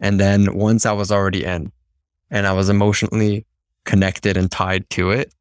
And 0.00 0.18
then 0.18 0.54
once 0.54 0.86
I 0.86 0.92
was 0.92 1.12
already 1.12 1.44
in, 1.44 1.70
and 2.30 2.46
I 2.46 2.52
was 2.52 2.68
emotionally 2.68 3.46
connected 3.84 4.36
and 4.36 4.50
tied 4.50 4.88
to 4.90 5.10
it, 5.10 5.34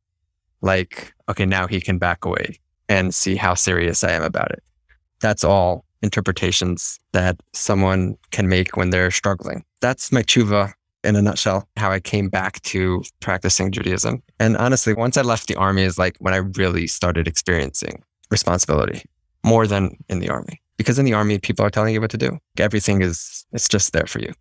like, 0.62 1.13
okay, 1.29 1.46
now 1.46 1.67
he 1.67 1.79
can 1.81 1.98
back 1.98 2.25
away 2.25 2.60
and 2.88 3.13
see 3.13 3.36
how 3.36 3.53
serious 3.53 4.03
I 4.03 4.12
am 4.12 4.24
about 4.24 4.51
it. 4.51 4.63
That's 5.22 5.43
all 5.43 5.86
interpretations 6.01 7.00
that 7.12 7.39
someone 7.53 8.17
can 8.31 8.48
make 8.48 8.77
when 8.77 8.89
they're 8.89 9.12
struggling. 9.12 9.63
That's 9.81 10.12
my 10.12 10.24
tshuva 10.24 10.74
in 11.03 11.15
a 11.15 11.22
nutshell, 11.22 11.67
how 11.77 11.91
I 11.91 12.00
came 12.00 12.29
back 12.29 12.62
to 12.63 13.03
practicing 13.19 13.72
Judaism. 13.72 14.22
And 14.39 14.58
honestly, 14.58 14.93
once 14.93 15.17
I 15.17 15.22
left 15.22 15.48
the 15.48 15.55
army 15.55 15.84
is 15.84 15.98
like 15.98 16.17
when 16.19 16.34
I 16.34 16.38
really 16.38 16.88
started 16.88 17.27
experiencing 17.27 18.03
responsibility 18.31 19.03
more 19.43 19.65
than 19.67 19.98
in 20.10 20.19
the 20.19 20.29
army. 20.29 20.62
Because 20.77 21.00
in 21.00 21.05
the 21.05 21.13
army, 21.13 21.39
people 21.39 21.65
are 21.65 21.69
telling 21.69 21.93
you 21.93 22.01
what 22.01 22.12
to 22.12 22.17
do. 22.17 22.38
Everything 22.58 23.01
is, 23.01 23.46
it's 23.51 23.67
just 23.67 23.93
there 23.93 24.05
for 24.05 24.19
you. 24.19 24.34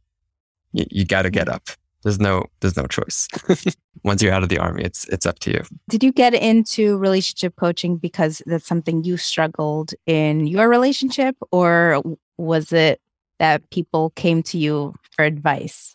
You, 0.73 0.85
you 0.90 1.05
got 1.05 1.23
to 1.23 1.31
get 1.31 1.49
up 1.49 1.69
there's 2.02 2.21
no 2.21 2.47
there's 2.61 2.76
no 2.76 2.87
choice. 2.87 3.28
Once 4.05 4.23
you're 4.23 4.33
out 4.33 4.43
of 4.43 4.49
the 4.49 4.59
army, 4.59 4.85
it's 4.85 5.05
it's 5.09 5.26
up 5.26 5.38
to 5.40 5.50
you. 5.50 5.62
Did 5.88 6.05
you 6.05 6.12
get 6.12 6.35
into 6.35 6.99
relationship 6.99 7.57
coaching 7.57 7.97
because 7.97 8.43
that's 8.47 8.67
something 8.67 9.05
you 9.05 9.17
struggled 9.17 9.93
in 10.07 10.47
your 10.47 10.69
relationship 10.69 11.37
or 11.50 12.02
was 12.37 12.73
it 12.73 13.00
that 13.38 13.69
people 13.71 14.11
came 14.11 14.43
to 14.45 14.59
you 14.59 14.95
for 15.12 15.25
advice? 15.25 15.95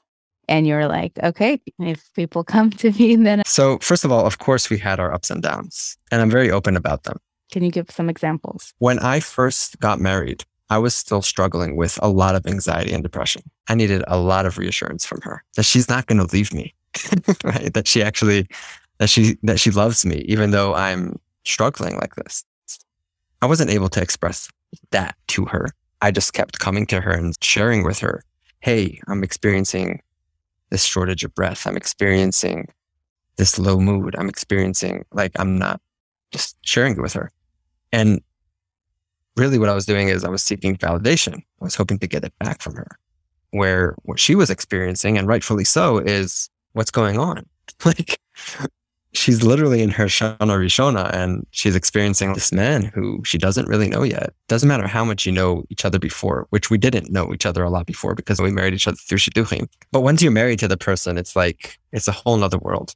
And 0.49 0.67
you're 0.67 0.87
like, 0.87 1.13
okay, 1.23 1.61
if 1.79 2.13
people 2.15 2.43
come 2.43 2.69
to 2.71 2.91
me, 2.91 3.15
then. 3.15 3.43
So, 3.45 3.79
first 3.79 4.03
of 4.03 4.11
all, 4.11 4.27
of 4.27 4.39
course, 4.39 4.69
we 4.69 4.77
had 4.77 4.99
our 4.99 5.13
ups 5.13 5.31
and 5.31 5.41
downs, 5.41 5.97
and 6.11 6.21
I'm 6.21 6.29
very 6.29 6.51
open 6.51 6.75
about 6.75 7.03
them. 7.03 7.17
Can 7.49 7.63
you 7.63 7.71
give 7.71 7.89
some 7.89 8.09
examples? 8.09 8.73
When 8.79 8.99
I 8.99 9.21
first 9.21 9.79
got 9.79 10.01
married, 10.01 10.43
I 10.73 10.79
was 10.79 10.95
still 10.95 11.21
struggling 11.21 11.75
with 11.75 11.99
a 12.01 12.09
lot 12.09 12.33
of 12.33 12.47
anxiety 12.47 12.93
and 12.93 13.03
depression. 13.03 13.43
I 13.67 13.75
needed 13.75 14.03
a 14.07 14.17
lot 14.17 14.47
of 14.47 14.57
reassurance 14.57 15.05
from 15.05 15.21
her 15.21 15.43
that 15.55 15.65
she's 15.65 15.87
not 15.87 16.07
going 16.07 16.17
to 16.17 16.35
leave 16.35 16.51
me, 16.51 16.73
right? 17.43 17.71
That 17.75 17.87
she 17.87 18.01
actually, 18.01 18.47
that 18.97 19.07
she, 19.07 19.37
that 19.43 19.59
she 19.59 19.69
loves 19.69 20.03
me, 20.03 20.25
even 20.27 20.49
though 20.49 20.73
I'm 20.73 21.19
struggling 21.45 21.95
like 21.97 22.15
this. 22.15 22.43
I 23.43 23.45
wasn't 23.45 23.69
able 23.69 23.87
to 23.89 24.01
express 24.01 24.49
that 24.89 25.15
to 25.27 25.45
her. 25.45 25.67
I 26.01 26.09
just 26.09 26.33
kept 26.33 26.57
coming 26.57 26.87
to 26.87 27.01
her 27.01 27.11
and 27.11 27.35
sharing 27.43 27.83
with 27.83 27.99
her, 27.99 28.23
Hey, 28.61 28.99
I'm 29.07 29.23
experiencing 29.23 30.01
this 30.71 30.83
shortage 30.83 31.23
of 31.23 31.35
breath. 31.35 31.67
I'm 31.67 31.77
experiencing 31.77 32.67
this 33.35 33.59
low 33.59 33.79
mood. 33.79 34.15
I'm 34.17 34.27
experiencing 34.27 35.05
like 35.13 35.33
I'm 35.35 35.59
not 35.59 35.81
just 36.31 36.57
sharing 36.65 36.93
it 36.93 37.01
with 37.01 37.13
her. 37.13 37.31
And 37.91 38.21
really 39.35 39.59
what 39.59 39.69
I 39.69 39.73
was 39.73 39.85
doing 39.85 40.09
is 40.09 40.23
I 40.23 40.29
was 40.29 40.43
seeking 40.43 40.77
validation. 40.77 41.35
I 41.35 41.63
was 41.63 41.75
hoping 41.75 41.99
to 41.99 42.07
get 42.07 42.23
it 42.23 42.33
back 42.39 42.61
from 42.61 42.75
her. 42.75 42.87
Where 43.51 43.95
what 44.03 44.19
she 44.19 44.35
was 44.35 44.49
experiencing, 44.49 45.17
and 45.17 45.27
rightfully 45.27 45.63
so, 45.63 45.99
is 45.99 46.49
what's 46.73 46.91
going 46.91 47.19
on. 47.19 47.45
like 47.85 48.19
she's 49.13 49.43
literally 49.43 49.81
in 49.81 49.89
her 49.89 50.05
Shana 50.05 50.37
Rishona 50.39 51.13
and 51.13 51.45
she's 51.51 51.75
experiencing 51.75 52.33
this 52.33 52.51
man 52.51 52.83
who 52.83 53.21
she 53.23 53.37
doesn't 53.37 53.67
really 53.67 53.87
know 53.87 54.03
yet. 54.03 54.33
Doesn't 54.47 54.67
matter 54.67 54.87
how 54.87 55.05
much 55.05 55.25
you 55.25 55.31
know 55.31 55.63
each 55.69 55.85
other 55.85 55.99
before, 55.99 56.47
which 56.49 56.69
we 56.69 56.77
didn't 56.77 57.11
know 57.11 57.31
each 57.33 57.45
other 57.45 57.63
a 57.63 57.69
lot 57.69 57.85
before 57.85 58.15
because 58.15 58.41
we 58.41 58.51
married 58.51 58.73
each 58.73 58.87
other 58.87 58.97
through 58.97 59.19
Shidduchim. 59.19 59.67
But 59.91 60.01
once 60.01 60.21
you're 60.21 60.31
married 60.31 60.59
to 60.59 60.67
the 60.67 60.77
person, 60.77 61.17
it's 61.17 61.35
like, 61.35 61.77
it's 61.91 62.07
a 62.07 62.11
whole 62.11 62.37
nother 62.37 62.57
world. 62.57 62.93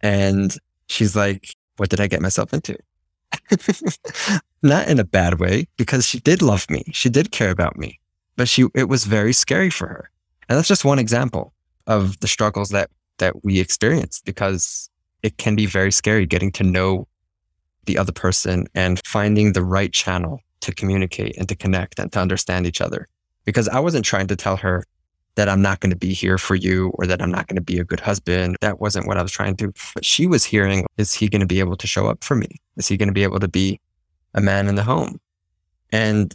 And 0.00 0.56
she's 0.86 1.14
like, 1.14 1.54
what 1.76 1.90
did 1.90 2.00
I 2.00 2.06
get 2.06 2.22
myself 2.22 2.52
into? 2.54 2.76
Not 4.62 4.88
in 4.88 4.98
a 4.98 5.04
bad 5.04 5.40
way, 5.40 5.66
because 5.76 6.06
she 6.06 6.20
did 6.20 6.42
love 6.42 6.68
me. 6.70 6.84
She 6.92 7.08
did 7.08 7.32
care 7.32 7.50
about 7.50 7.76
me, 7.76 8.00
but 8.36 8.48
she, 8.48 8.66
it 8.74 8.88
was 8.88 9.04
very 9.04 9.32
scary 9.32 9.70
for 9.70 9.88
her. 9.88 10.10
And 10.48 10.58
that's 10.58 10.68
just 10.68 10.84
one 10.84 10.98
example 10.98 11.52
of 11.86 12.18
the 12.20 12.28
struggles 12.28 12.70
that, 12.70 12.90
that 13.18 13.44
we 13.44 13.60
experienced 13.60 14.24
because 14.24 14.88
it 15.22 15.38
can 15.38 15.56
be 15.56 15.66
very 15.66 15.92
scary 15.92 16.26
getting 16.26 16.52
to 16.52 16.64
know 16.64 17.06
the 17.86 17.98
other 17.98 18.12
person 18.12 18.66
and 18.74 19.00
finding 19.04 19.52
the 19.52 19.62
right 19.62 19.92
channel 19.92 20.40
to 20.60 20.72
communicate 20.72 21.36
and 21.36 21.48
to 21.48 21.54
connect 21.54 21.98
and 21.98 22.10
to 22.12 22.18
understand 22.18 22.66
each 22.66 22.80
other. 22.80 23.08
Because 23.44 23.68
I 23.68 23.80
wasn't 23.80 24.06
trying 24.06 24.26
to 24.28 24.36
tell 24.36 24.56
her 24.56 24.84
that 25.36 25.48
I'm 25.48 25.62
not 25.62 25.80
going 25.80 25.90
to 25.90 25.96
be 25.96 26.12
here 26.12 26.38
for 26.38 26.54
you 26.54 26.90
or 26.94 27.06
that 27.06 27.20
I'm 27.20 27.30
not 27.30 27.48
going 27.48 27.56
to 27.56 27.62
be 27.62 27.78
a 27.78 27.84
good 27.84 28.00
husband. 28.00 28.56
That 28.60 28.80
wasn't 28.80 29.06
what 29.06 29.18
I 29.18 29.22
was 29.22 29.32
trying 29.32 29.56
to. 29.56 29.72
But 29.94 30.04
she 30.04 30.26
was 30.26 30.44
hearing, 30.44 30.86
is 30.96 31.12
he 31.12 31.28
going 31.28 31.40
to 31.40 31.46
be 31.46 31.58
able 31.58 31.76
to 31.76 31.86
show 31.86 32.06
up 32.06 32.22
for 32.22 32.36
me? 32.36 32.48
Is 32.76 32.86
he 32.86 32.96
going 32.96 33.08
to 33.08 33.14
be 33.14 33.24
able 33.24 33.40
to 33.40 33.48
be 33.48 33.80
a 34.34 34.40
man 34.40 34.68
in 34.68 34.76
the 34.76 34.82
home? 34.82 35.20
And 35.92 36.34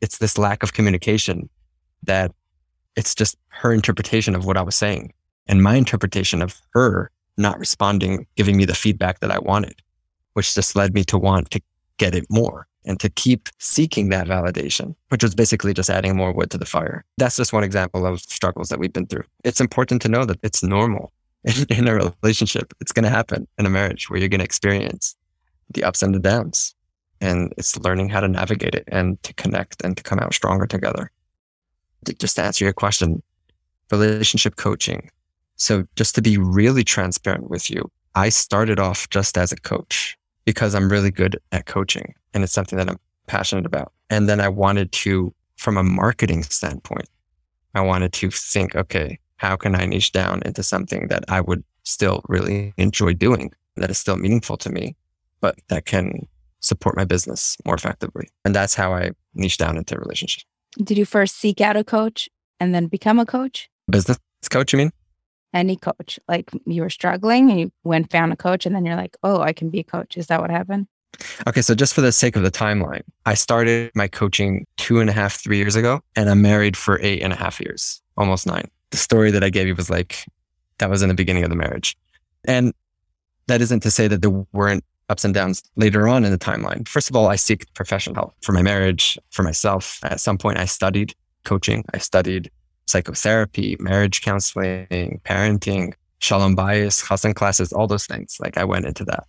it's 0.00 0.18
this 0.18 0.38
lack 0.38 0.62
of 0.62 0.72
communication 0.72 1.48
that 2.04 2.32
it's 2.94 3.14
just 3.14 3.36
her 3.48 3.72
interpretation 3.72 4.34
of 4.34 4.46
what 4.46 4.56
I 4.56 4.62
was 4.62 4.76
saying 4.76 5.12
and 5.46 5.62
my 5.62 5.74
interpretation 5.74 6.42
of 6.42 6.60
her 6.72 7.10
not 7.36 7.58
responding, 7.58 8.26
giving 8.36 8.56
me 8.56 8.64
the 8.64 8.74
feedback 8.74 9.20
that 9.20 9.30
I 9.30 9.38
wanted, 9.38 9.82
which 10.32 10.54
just 10.54 10.76
led 10.76 10.94
me 10.94 11.04
to 11.04 11.18
want 11.18 11.50
to 11.50 11.60
get 11.98 12.14
it 12.14 12.24
more 12.30 12.66
and 12.86 12.98
to 13.00 13.08
keep 13.08 13.48
seeking 13.58 14.08
that 14.10 14.26
validation, 14.26 14.94
which 15.08 15.22
was 15.22 15.34
basically 15.34 15.74
just 15.74 15.90
adding 15.90 16.16
more 16.16 16.32
wood 16.32 16.50
to 16.50 16.58
the 16.58 16.66
fire. 16.66 17.04
That's 17.18 17.36
just 17.36 17.52
one 17.52 17.64
example 17.64 18.06
of 18.06 18.20
struggles 18.20 18.68
that 18.68 18.78
we've 18.78 18.92
been 18.92 19.06
through. 19.06 19.24
It's 19.44 19.60
important 19.60 20.02
to 20.02 20.08
know 20.08 20.24
that 20.24 20.38
it's 20.42 20.62
normal 20.62 21.12
in, 21.44 21.66
in 21.70 21.88
a 21.88 22.12
relationship. 22.22 22.72
It's 22.80 22.92
going 22.92 23.04
to 23.04 23.10
happen 23.10 23.46
in 23.58 23.66
a 23.66 23.70
marriage 23.70 24.08
where 24.08 24.18
you're 24.18 24.28
going 24.28 24.40
to 24.40 24.44
experience 24.44 25.16
the 25.70 25.84
ups 25.84 26.02
and 26.02 26.14
the 26.14 26.20
downs. 26.20 26.74
And 27.20 27.52
it's 27.56 27.76
learning 27.78 28.10
how 28.10 28.20
to 28.20 28.28
navigate 28.28 28.74
it 28.74 28.84
and 28.88 29.22
to 29.22 29.32
connect 29.34 29.82
and 29.82 29.96
to 29.96 30.02
come 30.02 30.18
out 30.18 30.34
stronger 30.34 30.66
together. 30.66 31.10
Just 32.18 32.36
to 32.36 32.42
answer 32.42 32.64
your 32.64 32.74
question, 32.74 33.22
relationship 33.90 34.56
coaching 34.56 35.10
so 35.56 35.84
just 35.96 36.14
to 36.14 36.22
be 36.22 36.36
really 36.36 36.84
transparent 36.84 37.50
with 37.50 37.70
you, 37.70 37.90
I 38.14 38.28
started 38.28 38.78
off 38.78 39.08
just 39.10 39.36
as 39.36 39.52
a 39.52 39.56
coach 39.56 40.16
because 40.46 40.74
I'm 40.74 40.88
really 40.88 41.10
good 41.10 41.38
at 41.52 41.66
coaching 41.66 42.14
and 42.32 42.42
it's 42.42 42.52
something 42.54 42.78
that 42.78 42.88
I'm 42.88 42.98
passionate 43.26 43.66
about. 43.66 43.92
And 44.08 44.28
then 44.28 44.40
I 44.40 44.48
wanted 44.48 44.92
to, 44.92 45.34
from 45.56 45.76
a 45.76 45.82
marketing 45.82 46.42
standpoint, 46.44 47.08
I 47.74 47.82
wanted 47.82 48.14
to 48.14 48.30
think, 48.30 48.74
okay, 48.74 49.18
how 49.36 49.56
can 49.56 49.74
I 49.74 49.84
niche 49.84 50.12
down 50.12 50.40
into 50.46 50.62
something 50.62 51.08
that 51.08 51.24
I 51.28 51.42
would 51.42 51.62
still 51.82 52.22
really 52.28 52.72
enjoy 52.78 53.12
doing 53.12 53.52
that 53.76 53.90
is 53.90 53.98
still 53.98 54.16
meaningful 54.16 54.56
to 54.58 54.70
me, 54.70 54.96
but 55.40 55.58
that 55.68 55.84
can 55.84 56.26
support 56.60 56.96
my 56.96 57.04
business 57.04 57.56
more 57.66 57.74
effectively. 57.74 58.28
And 58.44 58.54
that's 58.54 58.74
how 58.74 58.94
I 58.94 59.10
niche 59.34 59.58
down 59.58 59.76
into 59.76 59.98
relationships. 59.98 60.46
Did 60.82 60.96
you 60.96 61.04
first 61.04 61.36
seek 61.36 61.60
out 61.60 61.76
a 61.76 61.84
coach 61.84 62.28
and 62.58 62.74
then 62.74 62.86
become 62.86 63.18
a 63.18 63.26
coach? 63.26 63.68
Business 63.90 64.18
coach, 64.50 64.72
you 64.72 64.78
mean? 64.78 64.90
Any 65.56 65.76
coach? 65.76 66.18
Like 66.28 66.50
you 66.66 66.82
were 66.82 66.90
struggling 66.90 67.50
and 67.50 67.60
you 67.60 67.72
went 67.84 68.10
found 68.10 68.32
a 68.32 68.36
coach 68.36 68.66
and 68.66 68.74
then 68.74 68.84
you're 68.84 68.96
like, 68.96 69.16
oh, 69.22 69.40
I 69.40 69.52
can 69.52 69.70
be 69.70 69.80
a 69.80 69.84
coach. 69.84 70.16
Is 70.16 70.26
that 70.28 70.40
what 70.40 70.50
happened? 70.50 70.86
Okay, 71.46 71.62
so 71.62 71.74
just 71.74 71.94
for 71.94 72.02
the 72.02 72.12
sake 72.12 72.36
of 72.36 72.42
the 72.42 72.50
timeline, 72.50 73.02
I 73.24 73.34
started 73.34 73.90
my 73.94 74.06
coaching 74.06 74.66
two 74.76 75.00
and 75.00 75.08
a 75.08 75.12
half, 75.12 75.34
three 75.34 75.56
years 75.56 75.74
ago, 75.74 76.00
and 76.14 76.28
I'm 76.28 76.42
married 76.42 76.76
for 76.76 77.00
eight 77.00 77.22
and 77.22 77.32
a 77.32 77.36
half 77.36 77.58
years, 77.58 78.02
almost 78.18 78.46
nine. 78.46 78.68
The 78.90 78.98
story 78.98 79.30
that 79.30 79.42
I 79.42 79.48
gave 79.48 79.66
you 79.66 79.74
was 79.74 79.88
like, 79.88 80.26
that 80.78 80.90
was 80.90 81.02
in 81.02 81.08
the 81.08 81.14
beginning 81.14 81.42
of 81.42 81.48
the 81.48 81.56
marriage. 81.56 81.96
And 82.44 82.74
that 83.46 83.62
isn't 83.62 83.80
to 83.80 83.90
say 83.90 84.08
that 84.08 84.20
there 84.20 84.44
weren't 84.52 84.84
ups 85.08 85.24
and 85.24 85.32
downs 85.32 85.62
later 85.76 86.06
on 86.08 86.24
in 86.24 86.32
the 86.32 86.38
timeline. 86.38 86.86
First 86.86 87.08
of 87.08 87.16
all, 87.16 87.28
I 87.28 87.36
seek 87.36 87.72
professional 87.74 88.14
help 88.14 88.34
for 88.42 88.52
my 88.52 88.62
marriage, 88.62 89.18
for 89.30 89.42
myself. 89.42 90.00
At 90.02 90.20
some 90.20 90.36
point, 90.36 90.58
I 90.58 90.66
studied 90.66 91.14
coaching, 91.44 91.84
I 91.94 91.98
studied 91.98 92.50
psychotherapy, 92.86 93.76
marriage 93.78 94.22
counseling, 94.22 95.20
parenting, 95.24 95.94
shalom 96.18 96.56
bayis, 96.56 97.04
chassan 97.04 97.34
classes, 97.34 97.72
all 97.72 97.86
those 97.86 98.06
things. 98.06 98.38
Like 98.40 98.56
I 98.56 98.64
went 98.64 98.86
into 98.86 99.04
that. 99.04 99.26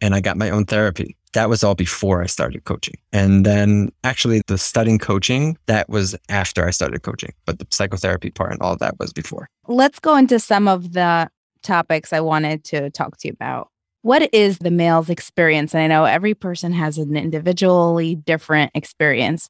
And 0.00 0.14
I 0.14 0.20
got 0.20 0.36
my 0.36 0.50
own 0.50 0.64
therapy. 0.64 1.16
That 1.32 1.48
was 1.48 1.64
all 1.64 1.74
before 1.74 2.22
I 2.22 2.26
started 2.26 2.64
coaching. 2.64 2.94
And 3.12 3.46
then 3.46 3.90
actually 4.02 4.42
the 4.46 4.58
studying 4.58 4.98
coaching, 4.98 5.56
that 5.66 5.88
was 5.88 6.14
after 6.28 6.66
I 6.66 6.70
started 6.70 7.02
coaching, 7.02 7.32
but 7.46 7.58
the 7.58 7.66
psychotherapy 7.70 8.30
part 8.30 8.52
and 8.52 8.60
all 8.60 8.76
that 8.76 8.98
was 8.98 9.12
before. 9.12 9.48
Let's 9.66 9.98
go 9.98 10.16
into 10.16 10.38
some 10.38 10.68
of 10.68 10.92
the 10.92 11.30
topics 11.62 12.12
I 12.12 12.20
wanted 12.20 12.64
to 12.64 12.90
talk 12.90 13.16
to 13.18 13.28
you 13.28 13.32
about. 13.32 13.68
What 14.02 14.32
is 14.34 14.58
the 14.58 14.70
male's 14.70 15.08
experience? 15.08 15.74
And 15.74 15.82
I 15.82 15.86
know 15.86 16.04
every 16.04 16.34
person 16.34 16.72
has 16.74 16.98
an 16.98 17.16
individually 17.16 18.14
different 18.14 18.70
experience. 18.74 19.48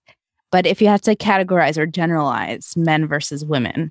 But 0.54 0.66
if 0.66 0.80
you 0.80 0.86
have 0.86 1.00
to 1.00 1.16
categorize 1.16 1.76
or 1.76 1.84
generalize 1.84 2.74
men 2.76 3.08
versus 3.08 3.44
women, 3.44 3.90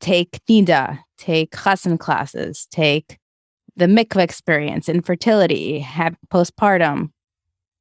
take 0.00 0.40
Niddah, 0.50 0.98
take 1.18 1.52
chassan 1.52 2.00
classes, 2.00 2.66
take 2.72 3.16
the 3.76 3.84
mikveh 3.84 4.24
experience, 4.24 4.88
infertility, 4.88 5.78
have 5.78 6.16
postpartum. 6.34 7.12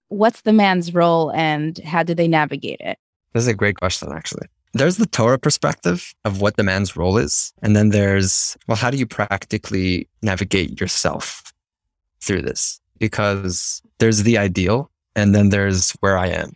What's 0.09 0.41
the 0.41 0.53
man's 0.53 0.93
role 0.93 1.31
and 1.31 1.79
how 1.79 2.03
do 2.03 2.13
they 2.13 2.27
navigate 2.27 2.81
it? 2.81 2.99
This 3.33 3.45
is 3.45 3.47
a 3.47 3.55
great 3.55 3.77
question, 3.77 4.11
actually. 4.11 4.45
There's 4.73 4.97
the 4.97 5.07
Torah 5.07 5.39
perspective 5.39 6.13
of 6.23 6.39
what 6.39 6.55
the 6.55 6.63
man's 6.63 6.95
role 6.95 7.17
is. 7.17 7.51
And 7.63 7.75
then 7.75 7.89
there's, 7.89 8.55
well, 8.67 8.77
how 8.77 8.91
do 8.91 8.97
you 8.97 9.07
practically 9.07 10.07
navigate 10.21 10.79
yourself 10.79 11.51
through 12.21 12.43
this? 12.43 12.79
Because 12.99 13.81
there's 13.97 14.21
the 14.21 14.37
ideal 14.37 14.91
and 15.15 15.33
then 15.33 15.49
there's 15.49 15.93
where 15.93 16.19
I 16.19 16.27
am. 16.27 16.51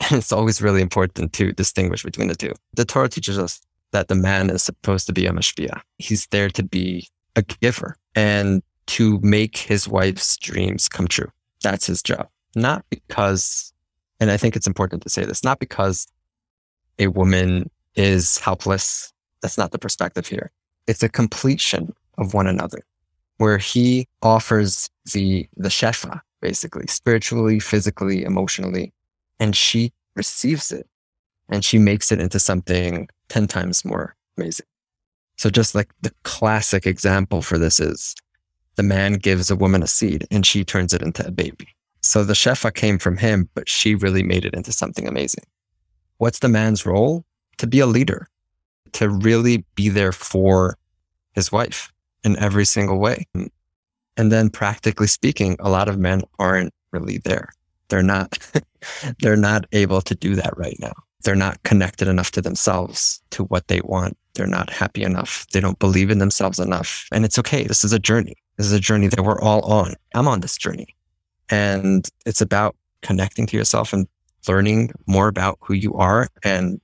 it's 0.10 0.32
always 0.32 0.62
really 0.62 0.80
important 0.80 1.32
to 1.34 1.52
distinguish 1.52 2.02
between 2.02 2.28
the 2.28 2.34
two. 2.34 2.52
The 2.74 2.84
Torah 2.84 3.08
teaches 3.08 3.38
us 3.38 3.60
that 3.92 4.08
the 4.08 4.14
man 4.14 4.50
is 4.50 4.62
supposed 4.62 5.06
to 5.06 5.12
be 5.12 5.26
a 5.26 5.32
mashpia. 5.32 5.80
He's 5.98 6.26
there 6.28 6.48
to 6.50 6.62
be 6.62 7.08
a 7.36 7.42
giver 7.42 7.96
and 8.14 8.62
to 8.86 9.20
make 9.22 9.56
his 9.56 9.86
wife's 9.86 10.36
dreams 10.36 10.88
come 10.88 11.06
true. 11.06 11.30
That's 11.62 11.86
his 11.86 12.02
job. 12.02 12.28
Not 12.56 12.84
because, 12.90 13.72
and 14.18 14.30
I 14.30 14.36
think 14.36 14.56
it's 14.56 14.66
important 14.66 15.02
to 15.02 15.10
say 15.10 15.24
this, 15.24 15.44
not 15.44 15.58
because 15.58 16.06
a 16.98 17.08
woman 17.08 17.70
is 17.94 18.38
helpless. 18.38 19.12
That's 19.42 19.58
not 19.58 19.72
the 19.72 19.78
perspective 19.78 20.26
here. 20.26 20.50
It's 20.86 21.02
a 21.02 21.08
completion 21.08 21.94
of 22.18 22.34
one 22.34 22.46
another 22.46 22.80
where 23.36 23.58
he 23.58 24.06
offers 24.22 24.90
the, 25.12 25.48
the 25.56 25.68
shefa, 25.68 26.20
basically 26.40 26.86
spiritually, 26.88 27.60
physically, 27.60 28.22
emotionally, 28.24 28.92
and 29.40 29.56
she 29.56 29.92
receives 30.14 30.70
it 30.70 30.86
and 31.48 31.64
she 31.64 31.78
makes 31.78 32.12
it 32.12 32.20
into 32.20 32.38
something 32.38 33.08
10 33.28 33.48
times 33.48 33.84
more 33.84 34.14
amazing. 34.36 34.66
So 35.36 35.50
just 35.50 35.74
like 35.74 35.90
the 36.02 36.12
classic 36.22 36.86
example 36.86 37.42
for 37.42 37.58
this 37.58 37.80
is 37.80 38.14
the 38.76 38.82
man 38.82 39.14
gives 39.14 39.50
a 39.50 39.56
woman 39.56 39.82
a 39.82 39.86
seed 39.86 40.26
and 40.30 40.46
she 40.46 40.64
turns 40.64 40.92
it 40.92 41.02
into 41.02 41.26
a 41.26 41.30
baby. 41.30 41.68
So 42.02 42.24
the 42.24 42.34
shefa 42.34 42.72
came 42.72 42.98
from 42.98 43.16
him, 43.16 43.48
but 43.54 43.68
she 43.68 43.94
really 43.94 44.22
made 44.22 44.44
it 44.44 44.54
into 44.54 44.72
something 44.72 45.08
amazing. 45.08 45.44
What's 46.18 46.38
the 46.38 46.48
man's 46.48 46.86
role? 46.86 47.24
To 47.58 47.66
be 47.66 47.80
a 47.80 47.86
leader, 47.86 48.28
to 48.92 49.08
really 49.08 49.64
be 49.74 49.88
there 49.88 50.12
for 50.12 50.76
his 51.32 51.50
wife 51.50 51.92
in 52.24 52.38
every 52.38 52.64
single 52.64 52.98
way. 52.98 53.26
And 54.16 54.32
then 54.32 54.50
practically 54.50 55.06
speaking, 55.06 55.56
a 55.60 55.70
lot 55.70 55.88
of 55.88 55.98
men 55.98 56.22
aren't 56.38 56.72
really 56.90 57.18
there. 57.18 57.50
They're 57.90 58.02
not, 58.02 58.38
they're 59.20 59.36
not 59.36 59.66
able 59.72 60.00
to 60.00 60.14
do 60.14 60.34
that 60.36 60.56
right 60.56 60.76
now. 60.80 60.94
They're 61.22 61.34
not 61.34 61.62
connected 61.64 62.08
enough 62.08 62.30
to 62.32 62.40
themselves, 62.40 63.20
to 63.30 63.44
what 63.44 63.68
they 63.68 63.82
want. 63.82 64.16
They're 64.34 64.46
not 64.46 64.70
happy 64.70 65.02
enough. 65.02 65.46
They 65.52 65.60
don't 65.60 65.78
believe 65.78 66.10
in 66.10 66.18
themselves 66.18 66.58
enough. 66.58 67.06
And 67.12 67.24
it's 67.24 67.38
okay. 67.38 67.64
This 67.64 67.84
is 67.84 67.92
a 67.92 67.98
journey. 67.98 68.36
This 68.56 68.66
is 68.66 68.72
a 68.72 68.80
journey 68.80 69.08
that 69.08 69.22
we're 69.22 69.40
all 69.40 69.60
on. 69.70 69.94
I'm 70.14 70.28
on 70.28 70.40
this 70.40 70.56
journey. 70.56 70.96
And 71.50 72.08
it's 72.24 72.40
about 72.40 72.76
connecting 73.02 73.46
to 73.46 73.56
yourself 73.56 73.92
and 73.92 74.06
learning 74.48 74.92
more 75.06 75.28
about 75.28 75.58
who 75.60 75.74
you 75.74 75.92
are 75.94 76.28
and 76.42 76.80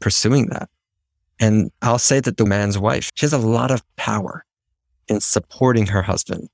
pursuing 0.00 0.48
that. 0.48 0.68
And 1.40 1.70
I'll 1.80 1.98
say 1.98 2.20
that 2.20 2.36
the 2.36 2.44
man's 2.44 2.78
wife, 2.78 3.10
she 3.14 3.24
has 3.24 3.32
a 3.32 3.38
lot 3.38 3.70
of 3.70 3.82
power 3.96 4.44
in 5.08 5.20
supporting 5.20 5.86
her 5.86 6.02
husband 6.02 6.48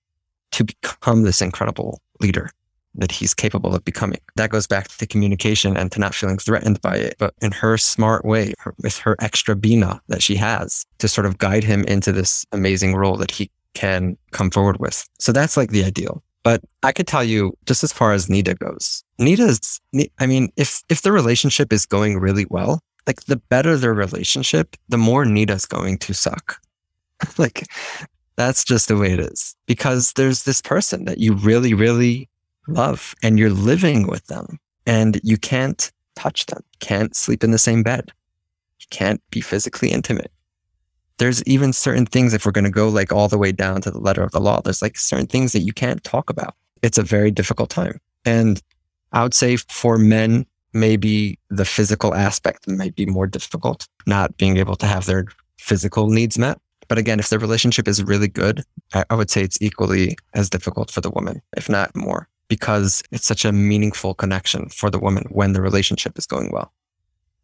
to 0.53 0.65
become 0.65 1.23
this 1.23 1.43
incredible 1.43 2.01
leader 2.21 2.51
that 2.95 3.13
he's 3.13 3.35
capable 3.35 3.75
of 3.75 3.85
becoming. 3.85 4.21
That 4.37 4.51
goes 4.51 4.67
back 4.67 4.89
to 4.89 5.07
communication 5.07 5.77
and 5.77 5.91
to 5.93 6.01
not 6.01 6.15
feeling 6.15 6.39
threatened 6.39 6.81
by 6.81 6.97
it, 6.97 7.17
but 7.19 7.35
in 7.41 7.53
her 7.53 7.79
smart 7.79 8.25
way, 8.25 8.55
her, 8.59 8.75
with 8.83 8.99
her 8.99 9.17
extra 9.21 9.55
bina 9.55 10.01
that 10.09 10.23
she 10.23 10.37
has 10.37 10.87
to 10.99 11.09
sort 11.09 11.27
of 11.27 11.39
guide 11.39 11.65
him 11.65 11.85
into 11.85 12.13
this 12.13 12.45
amazing 12.53 12.95
role 12.95 13.17
that 13.17 13.31
he 13.31 13.51
can 13.75 14.17
come 14.33 14.51
forward 14.51 14.79
with. 14.79 15.09
So 15.19 15.33
that's 15.33 15.57
like 15.57 15.71
the 15.71 15.85
ideal. 15.85 16.23
But 16.43 16.63
I 16.83 16.93
could 16.93 17.07
tell 17.07 17.25
you 17.25 17.53
just 17.67 17.85
as 17.85 17.93
far 17.93 18.13
as 18.13 18.27
Niddah 18.27 18.59
goes, 18.59 19.05
Niddah's, 19.21 19.81
I 20.19 20.27
mean, 20.27 20.49
if, 20.57 20.83
if 20.89 21.03
the 21.03 21.13
relationship 21.13 21.73
is 21.73 21.85
going 21.85 22.19
really 22.19 22.47
well, 22.49 22.81
like 23.07 23.25
the 23.25 23.37
better 23.37 23.77
their 23.77 23.95
relationship, 23.95 24.77
the 24.89 24.99
more 24.99 25.25
Niddah's 25.25 25.67
going 25.67 25.99
to 25.99 26.15
suck. 26.15 26.61
like 27.39 27.67
that's 28.37 28.65
just 28.65 28.89
the 28.89 28.97
way 28.97 29.13
it 29.13 29.21
is 29.21 29.57
because 29.67 30.13
there's 30.13 30.45
this 30.45 30.63
person 30.63 31.05
that 31.07 31.19
you 31.19 31.35
really, 31.35 31.75
really 31.75 32.29
love 32.69 33.15
and 33.23 33.39
you're 33.39 33.51
living 33.51 34.07
with 34.07 34.27
them 34.27 34.59
and 34.87 35.21
you 35.23 35.37
can't 35.37 35.91
touch 36.17 36.47
them, 36.47 36.63
can't 36.81 37.15
sleep 37.15 37.45
in 37.45 37.51
the 37.51 37.59
same 37.59 37.83
bed, 37.83 38.13
you 38.81 38.87
can't 38.91 39.23
be 39.31 39.41
physically 39.41 39.91
intimate. 39.91 40.33
There's 41.19 41.43
even 41.45 41.73
certain 41.73 42.07
things, 42.07 42.33
if 42.33 42.47
we're 42.47 42.53
going 42.53 42.65
to 42.65 42.71
go 42.71 42.89
like 42.89 43.13
all 43.13 43.29
the 43.29 43.39
way 43.39 43.51
down 43.51 43.81
to 43.83 43.91
the 43.91 43.99
letter 43.99 44.23
of 44.23 44.31
the 44.31 44.41
law, 44.41 44.61
there's 44.61 44.83
like 44.83 44.97
certain 44.97 45.27
things 45.27 45.53
that 45.53 45.61
you 45.61 45.73
can't 45.73 46.03
talk 46.05 46.31
about. 46.31 46.55
It's 46.83 46.99
a 46.99 47.03
very 47.03 47.31
difficult 47.31 47.71
time. 47.71 48.01
And 48.25 48.63
I 49.13 49.23
would 49.23 49.35
say 49.35 49.57
for 49.57 49.99
men, 49.99 50.47
maybe 50.73 51.39
the 51.51 51.65
physical 51.65 52.15
aspect 52.15 52.69
might 52.69 52.95
be 52.95 53.07
more 53.07 53.27
difficult, 53.27 53.89
not 54.07 54.37
being 54.37 54.59
able 54.59 54.77
to 54.77 54.87
have 54.87 55.07
their 55.07 55.27
physical 55.59 56.09
needs 56.09 56.39
met. 56.39 56.61
But 56.87 56.99
again, 56.99 57.19
if 57.19 57.31
the 57.31 57.39
relationship 57.39 57.89
is 57.89 58.03
really 58.03 58.29
good, 58.29 58.63
I, 58.95 59.15
would 59.15 59.31
say 59.31 59.43
it's 59.43 59.61
equally 59.61 60.17
as 60.35 60.49
difficult 60.49 60.91
for 60.91 61.01
the 61.01 61.11
woman, 61.11 61.43
if 61.57 61.69
not 61.69 61.95
more 61.95 62.29
because 62.49 63.03
it's 63.13 63.27
such 63.27 63.45
a 63.45 63.53
meaningful 63.53 64.15
connection 64.15 64.69
for 64.71 64.91
the 64.91 64.99
woman 64.99 65.25
when 65.31 65.53
the 65.53 65.63
relationship 65.63 66.19
is 66.19 66.27
going 66.27 66.51
well. 66.53 66.73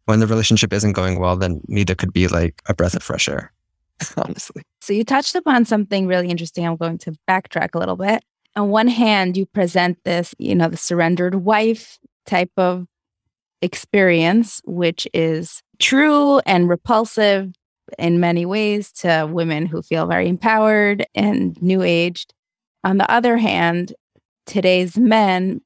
When 0.05 0.19
the 0.19 0.27
relationship 0.27 0.73
isn't 0.73 0.93
going 0.93 1.19
well, 1.19 1.35
then 1.35 1.61
Niddah 1.69 1.97
could 1.97 2.13
be 2.13 2.27
like 2.27 2.61
a 2.67 2.73
breath 2.73 2.95
of 2.95 3.03
fresh 3.03 3.27
air, 3.27 3.51
honestly. 4.17 4.61
So 4.81 4.93
you 4.93 5.03
touched 5.03 5.35
upon 5.35 5.65
something 5.65 6.07
really 6.07 6.29
interesting. 6.29 6.65
I'm 6.65 6.75
going 6.75 6.97
to 6.99 7.13
backtrack 7.27 7.69
a 7.73 7.79
little 7.79 7.95
bit. 7.95 8.23
On 8.55 8.69
one 8.69 8.87
hand, 8.87 9.35
you 9.35 9.45
present 9.45 9.97
this, 10.05 10.33
you 10.37 10.55
know, 10.55 10.69
the 10.69 10.77
surrendered 10.77 11.35
wife 11.35 11.97
type 12.25 12.51
of 12.57 12.85
experience, 13.61 14.61
which 14.65 15.07
is 15.13 15.61
true 15.79 16.39
and 16.45 16.69
repulsive 16.69 17.51
in 17.97 18.19
many 18.19 18.45
ways 18.45 18.91
to 18.91 19.27
women 19.29 19.65
who 19.65 19.81
feel 19.81 20.07
very 20.07 20.27
empowered 20.27 21.05
and 21.15 21.61
new 21.61 21.81
aged. 21.81 22.33
On 22.83 22.97
the 22.97 23.09
other 23.11 23.37
hand, 23.37 23.93
today's 24.45 24.97
men, 24.97 25.61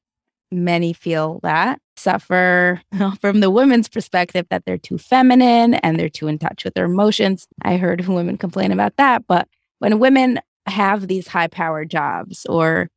many 0.50 0.92
feel 0.92 1.40
that 1.42 1.80
suffer 2.00 2.80
from 3.20 3.40
the 3.40 3.50
women's 3.50 3.88
perspective 3.88 4.46
that 4.50 4.64
they're 4.64 4.78
too 4.78 4.98
feminine 4.98 5.74
and 5.74 5.98
they're 5.98 6.08
too 6.08 6.26
in 6.26 6.38
touch 6.38 6.64
with 6.64 6.74
their 6.74 6.86
emotions. 6.86 7.46
I 7.62 7.76
heard 7.76 8.04
women 8.08 8.38
complain 8.38 8.72
about 8.72 8.96
that. 8.96 9.26
But 9.26 9.48
when 9.78 9.98
women 9.98 10.40
have 10.66 11.08
these 11.08 11.28
high 11.28 11.48
power 11.48 11.84
jobs 11.84 12.46
or 12.46 12.90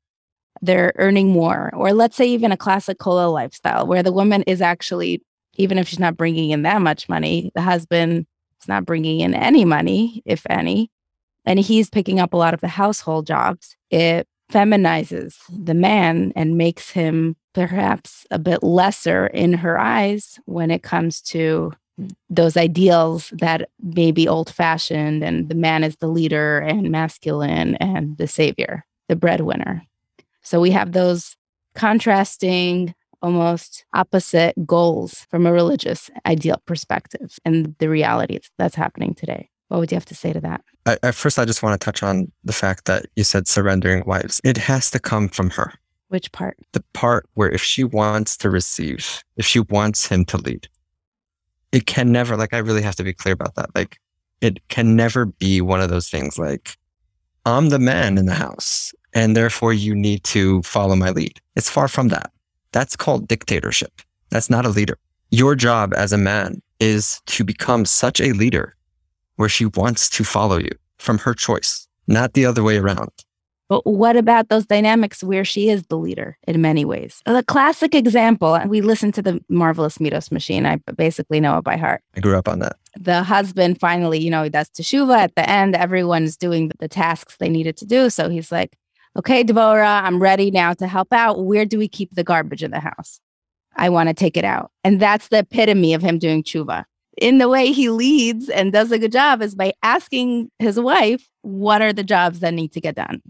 they're 0.62 0.94
earning 0.98 1.30
more, 1.30 1.72
or 1.74 1.94
let's 1.94 2.16
say 2.16 2.28
even 2.28 2.52
a 2.52 2.58
classic 2.58 2.98
kollel 2.98 3.34
lifestyle 3.34 3.86
where 3.86 4.04
the 4.04 4.13
woman 4.13 4.44
is 4.44 4.62
actually, 4.62 5.22
even 5.56 5.78
if 5.78 5.88
she's 5.88 6.00
not 6.00 6.18
bringing 6.18 6.52
in 6.52 6.62
that 6.63 6.82
much 6.82 7.10
money, 7.10 7.52
the 7.56 7.62
husband 7.62 8.25
is 8.62 8.68
not 8.68 8.86
bringing 8.86 9.20
in 9.20 9.34
any 9.34 9.66
money, 9.66 10.22
if 10.25 10.46
any, 10.50 10.90
and 11.46 11.60
he's 11.60 11.90
picking 11.90 12.20
up 12.20 12.34
a 12.34 12.38
lot 12.38 12.53
of 12.53 12.62
the 12.62 12.70
household 12.70 13.27
jobs. 13.27 13.75
It 13.90 14.27
feminizes 14.51 15.38
the 15.50 15.74
man 15.74 16.34
and 16.36 16.58
makes 16.58 16.92
him 16.92 17.36
perhaps 17.53 18.25
a 18.32 18.40
bit 18.40 18.64
lesser 18.64 19.27
in 19.27 19.53
her 19.53 19.79
eyes 19.79 20.40
when 20.46 20.72
it 20.72 20.84
comes 20.84 21.22
to 21.22 21.72
those 22.29 22.58
ideals 22.58 23.32
that 23.38 23.70
may 23.79 24.12
be 24.12 24.27
old 24.27 24.50
fashioned 24.50 25.24
and 25.24 25.50
the 25.50 25.56
man 25.56 25.84
is 25.84 25.96
the 25.98 26.08
leader 26.08 26.60
and 26.60 26.92
masculine 26.92 27.75
and 27.75 28.18
the 28.18 28.27
savior, 28.27 28.86
the 29.08 29.16
breadwinner. 29.16 29.84
So 30.42 30.60
we 30.60 30.72
have 30.72 30.92
those 30.92 31.38
contrasting, 31.75 32.96
almost 33.22 33.86
opposite 33.94 34.53
goals 34.66 35.25
from 35.29 35.46
a 35.46 35.53
religious 35.53 36.10
ideal 36.25 36.62
perspective 36.66 37.38
and 37.46 37.75
the 37.79 37.90
reality 37.90 38.40
that's 38.58 38.75
happening 38.75 39.14
today. 39.14 39.50
What 39.74 39.79
would 39.79 39.92
you 39.92 39.96
have 39.96 40.05
to 40.05 40.14
say 40.14 40.31
to 40.31 40.40
that? 40.42 40.64
I, 40.86 41.00
at 41.01 41.16
first, 41.16 41.40
I 41.40 41.46
just 41.46 41.64
want 41.64 41.81
to 41.81 41.83
touch 41.83 42.03
on 42.03 42.31
the 42.44 42.53
fact 42.53 42.86
that 42.86 43.07
you 43.16 43.24
said 43.24 43.48
surrendering 43.48 44.03
wives. 44.05 44.40
It 44.44 44.55
has 44.55 44.92
to 44.92 45.00
come 45.00 45.27
from 45.27 45.50
her. 45.50 45.74
Which 46.09 46.31
part? 46.31 46.57
The 46.74 46.83
part 46.94 47.27
where 47.33 47.50
if 47.50 47.64
she 47.64 47.83
wants 47.83 48.38
to 48.38 48.51
receive, 48.51 49.24
if 49.36 49.48
she 49.48 49.62
wants 49.62 50.05
him 50.05 50.25
to 50.25 50.38
lead, 50.38 50.68
it 51.72 51.88
can 51.88 52.12
never, 52.12 52.38
like, 52.38 52.53
I 52.53 52.59
really 52.59 52.83
have 52.83 52.96
to 52.98 53.03
be 53.03 53.14
clear 53.14 53.33
about 53.33 53.55
that. 53.55 53.72
Like, 53.74 53.98
it 54.42 54.59
can 54.68 54.96
never 54.96 55.25
be 55.25 55.59
one 55.59 55.81
of 55.81 55.90
those 55.90 56.07
things 56.07 56.38
like, 56.38 56.77
I'm 57.48 57.70
the 57.70 57.79
man 57.79 58.20
in 58.20 58.27
the 58.27 58.36
house, 58.36 58.94
and 59.16 59.36
therefore 59.36 59.74
you 59.74 59.96
need 59.96 60.24
to 60.25 60.62
follow 60.62 60.96
my 60.96 61.09
lead. 61.09 61.42
It's 61.55 61.72
far 61.72 61.88
from 61.88 62.09
that. 62.09 62.31
That's 62.74 62.96
called 62.96 63.27
dictatorship. 63.27 64.03
That's 64.29 64.51
not 64.51 64.68
a 64.68 64.70
leader. 64.70 65.00
Your 65.31 65.55
job 65.55 65.96
as 65.96 66.14
a 66.14 66.18
man 66.20 66.62
is 66.79 67.22
to 67.25 67.44
become 67.44 67.86
such 67.86 68.22
a 68.22 68.33
leader 68.33 68.75
where 69.35 69.50
she 69.50 69.65
wants 69.65 70.09
to 70.11 70.24
follow 70.24 70.57
you 70.57 70.72
from 70.98 71.17
her 71.19 71.33
choice, 71.33 71.87
not 72.07 72.33
the 72.33 72.46
other 72.46 72.63
way 72.63 72.77
around. 72.77 73.09
But 73.69 73.85
what 73.85 74.15
about 74.17 74.50
those 74.50 74.65
dynamics 74.65 75.24
where 75.24 75.46
she 75.46 75.69
is 75.69 75.83
the 75.87 75.98
leader 75.98 76.37
in 76.48 76.61
many 76.61 76.85
ways? 76.85 77.22
The 77.25 77.43
classic 77.43 77.96
example, 77.96 78.59
we 78.67 78.81
listened 78.81 79.13
to 79.15 79.22
the 79.22 79.43
marvelous 79.50 79.98
Middos 79.98 80.31
Machine. 80.31 80.65
I 80.65 80.75
basically 80.96 81.39
know 81.39 81.57
it 81.57 81.63
by 81.63 81.77
heart. 81.77 82.01
I 82.15 82.19
grew 82.19 82.37
up 82.37 82.48
on 82.48 82.59
that. 82.59 82.75
The 83.00 83.24
husband 83.24 83.79
finally, 83.79 84.19
you 84.19 84.29
know, 84.29 84.43
he 84.43 84.50
does 84.50 84.69
teshuva 84.69 85.17
at 85.17 85.35
the 85.35 85.50
end. 85.50 85.75
Everyone's 85.75 86.37
doing 86.37 86.72
the 86.79 86.87
tasks 86.87 87.37
they 87.37 87.50
needed 87.50 87.77
to 87.77 87.85
do. 87.85 88.09
So 88.09 88.29
he's 88.29 88.51
like, 88.51 88.77
okay, 89.17 89.43
Devorah, 89.43 90.03
I'm 90.03 90.22
ready 90.22 90.51
now 90.51 90.74
to 90.74 90.87
help 90.87 91.11
out. 91.11 91.43
Where 91.43 91.65
do 91.65 91.77
we 91.77 91.87
keep 91.87 92.13
the 92.13 92.24
garbage 92.24 92.63
in 92.63 92.72
the 92.72 92.79
house? 92.79 93.19
I 93.75 93.89
want 93.89 94.09
to 94.09 94.13
take 94.13 94.37
it 94.37 94.46
out. 94.46 94.72
And 94.83 95.00
that's 95.00 95.29
the 95.29 95.39
epitome 95.39 95.93
of 95.93 96.03
him 96.03 96.19
doing 96.19 96.43
tshuva 96.43 96.85
in 97.18 97.38
the 97.38 97.50
way 97.50 97.72
he 97.72 97.90
leads 97.90 98.50
and 98.50 98.72
does 98.72 98.92
a 98.92 99.00
good 99.00 99.12
job 99.12 99.42
is 99.42 99.56
by 99.56 99.74
asking 99.84 100.50
his 100.60 100.80
wife, 100.80 101.28
what 101.42 101.82
are 101.82 101.94
the 101.94 102.04
jobs 102.04 102.40
that 102.40 102.54
need 102.54 102.72
to 102.74 102.82
get 102.82 102.96
done? 102.96 103.22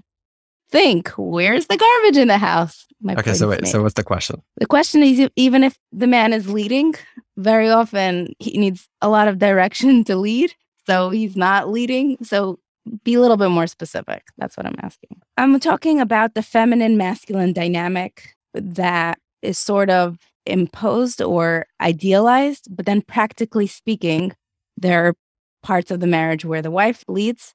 Think, 0.72 1.10
where's 1.18 1.68
the 1.68 1.78
garbage 1.78 2.18
in 2.18 2.28
the 2.28 2.38
house? 2.38 2.88
My 3.02 3.14
okay, 3.16 3.34
so 3.34 3.50
wait, 3.50 3.62
made. 3.62 3.70
so 3.70 3.84
what's 3.84 3.94
the 3.94 4.04
question? 4.04 4.42
The 4.58 4.66
question 4.66 5.04
is 5.04 5.30
even 5.36 5.64
if 5.64 5.78
the 5.92 6.08
man 6.08 6.34
is 6.34 6.50
leading, 6.50 6.96
very 7.38 7.70
often 7.70 8.34
he 8.40 8.58
needs 8.58 8.88
a 9.02 9.10
lot 9.10 9.28
of 9.28 9.38
direction 9.38 10.04
to 10.06 10.16
lead. 10.16 10.54
So 10.88 11.10
he's 11.10 11.36
not 11.36 11.70
leading. 11.70 12.18
So 12.24 12.60
be 13.04 13.14
a 13.14 13.22
little 13.22 13.38
bit 13.38 13.50
more 13.50 13.68
specific. 13.68 14.24
That's 14.38 14.58
what 14.58 14.66
I'm 14.66 14.76
asking. 14.82 15.22
I'm 15.38 15.60
talking 15.60 16.00
about 16.00 16.34
the 16.34 16.44
feminine 16.44 16.98
masculine 16.98 17.54
dynamic 17.54 18.36
that 18.54 19.20
is 19.42 19.58
sort 19.58 19.90
of 19.90 20.18
imposed 20.46 21.22
or 21.22 21.66
idealized, 21.82 22.68
but 22.70 22.86
then 22.86 23.02
practically 23.02 23.68
speaking, 23.68 24.34
there 24.78 25.08
are 25.08 25.16
parts 25.62 25.92
of 25.92 26.00
the 26.00 26.08
marriage 26.08 26.46
where 26.46 26.62
the 26.62 26.72
wife 26.72 27.04
leads 27.08 27.54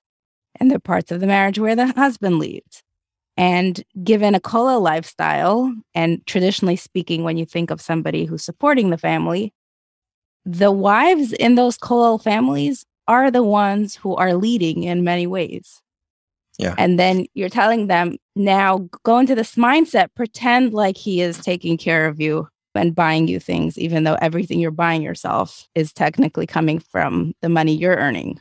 and 0.59 0.71
there 0.71 0.77
are 0.77 0.81
parts 0.81 1.13
of 1.13 1.21
the 1.21 1.27
marriage 1.27 1.59
where 1.59 1.77
the 1.77 1.89
husband 1.89 2.39
leads. 2.39 2.83
And 3.37 3.85
given 4.03 4.35
a 4.35 4.41
kollel 4.41 4.83
lifestyle, 4.83 5.73
and 5.95 6.27
traditionally 6.27 6.75
speaking, 6.75 7.23
when 7.23 7.37
you 7.37 7.47
think 7.47 7.71
of 7.71 7.81
somebody 7.81 8.25
who's 8.25 8.43
supporting 8.43 8.91
the 8.91 8.99
family, 8.99 9.53
the 10.45 10.73
wives 10.73 11.33
in 11.35 11.55
those 11.55 11.79
kollel 11.79 12.21
families 12.21 12.85
are 13.07 13.31
the 13.31 13.45
ones 13.45 13.95
who 13.95 14.17
are 14.17 14.35
leading 14.35 14.83
in 14.83 15.05
many 15.05 15.27
ways. 15.27 15.81
Yeah. 16.59 16.75
And 16.77 16.99
then 16.99 17.27
you're 17.35 17.49
telling 17.49 17.87
them 17.87 18.17
now 18.35 18.89
go 19.05 19.19
into 19.19 19.37
this 19.37 19.55
mindset, 19.55 20.09
pretend 20.17 20.75
like 20.75 20.97
he 20.97 21.21
is 21.21 21.39
taking 21.39 21.79
care 21.79 22.07
of 22.07 22.21
you 22.21 22.49
and 22.75 22.95
buying 22.95 23.29
you 23.29 23.41
things, 23.41 23.79
even 23.79 24.05
though 24.05 24.17
everything 24.21 24.61
you're 24.61 24.71
buying 24.71 25.03
yourself 25.03 25.69
is 25.75 25.93
technically 25.93 26.47
coming 26.47 26.79
from 26.79 27.35
the 27.41 27.49
money 27.49 27.75
you're 27.75 27.97
earning. 27.97 28.41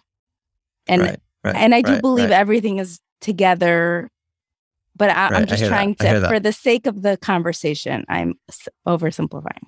And 0.87 1.01
right, 1.01 1.19
right, 1.43 1.55
and 1.55 1.73
I 1.73 1.81
do 1.81 1.93
right, 1.93 2.01
believe 2.01 2.31
everything 2.31 2.79
is 2.79 2.99
together, 3.21 4.09
but 4.95 5.09
I, 5.09 5.37
am 5.37 5.45
just 5.45 5.65
trying 5.65 5.95
to, 5.95 6.27
for 6.27 6.39
the 6.39 6.53
sake 6.53 6.87
of 6.87 7.01
the 7.01 7.17
conversation, 7.17 8.05
I'm 8.09 8.35
oversimplifying. 8.87 9.63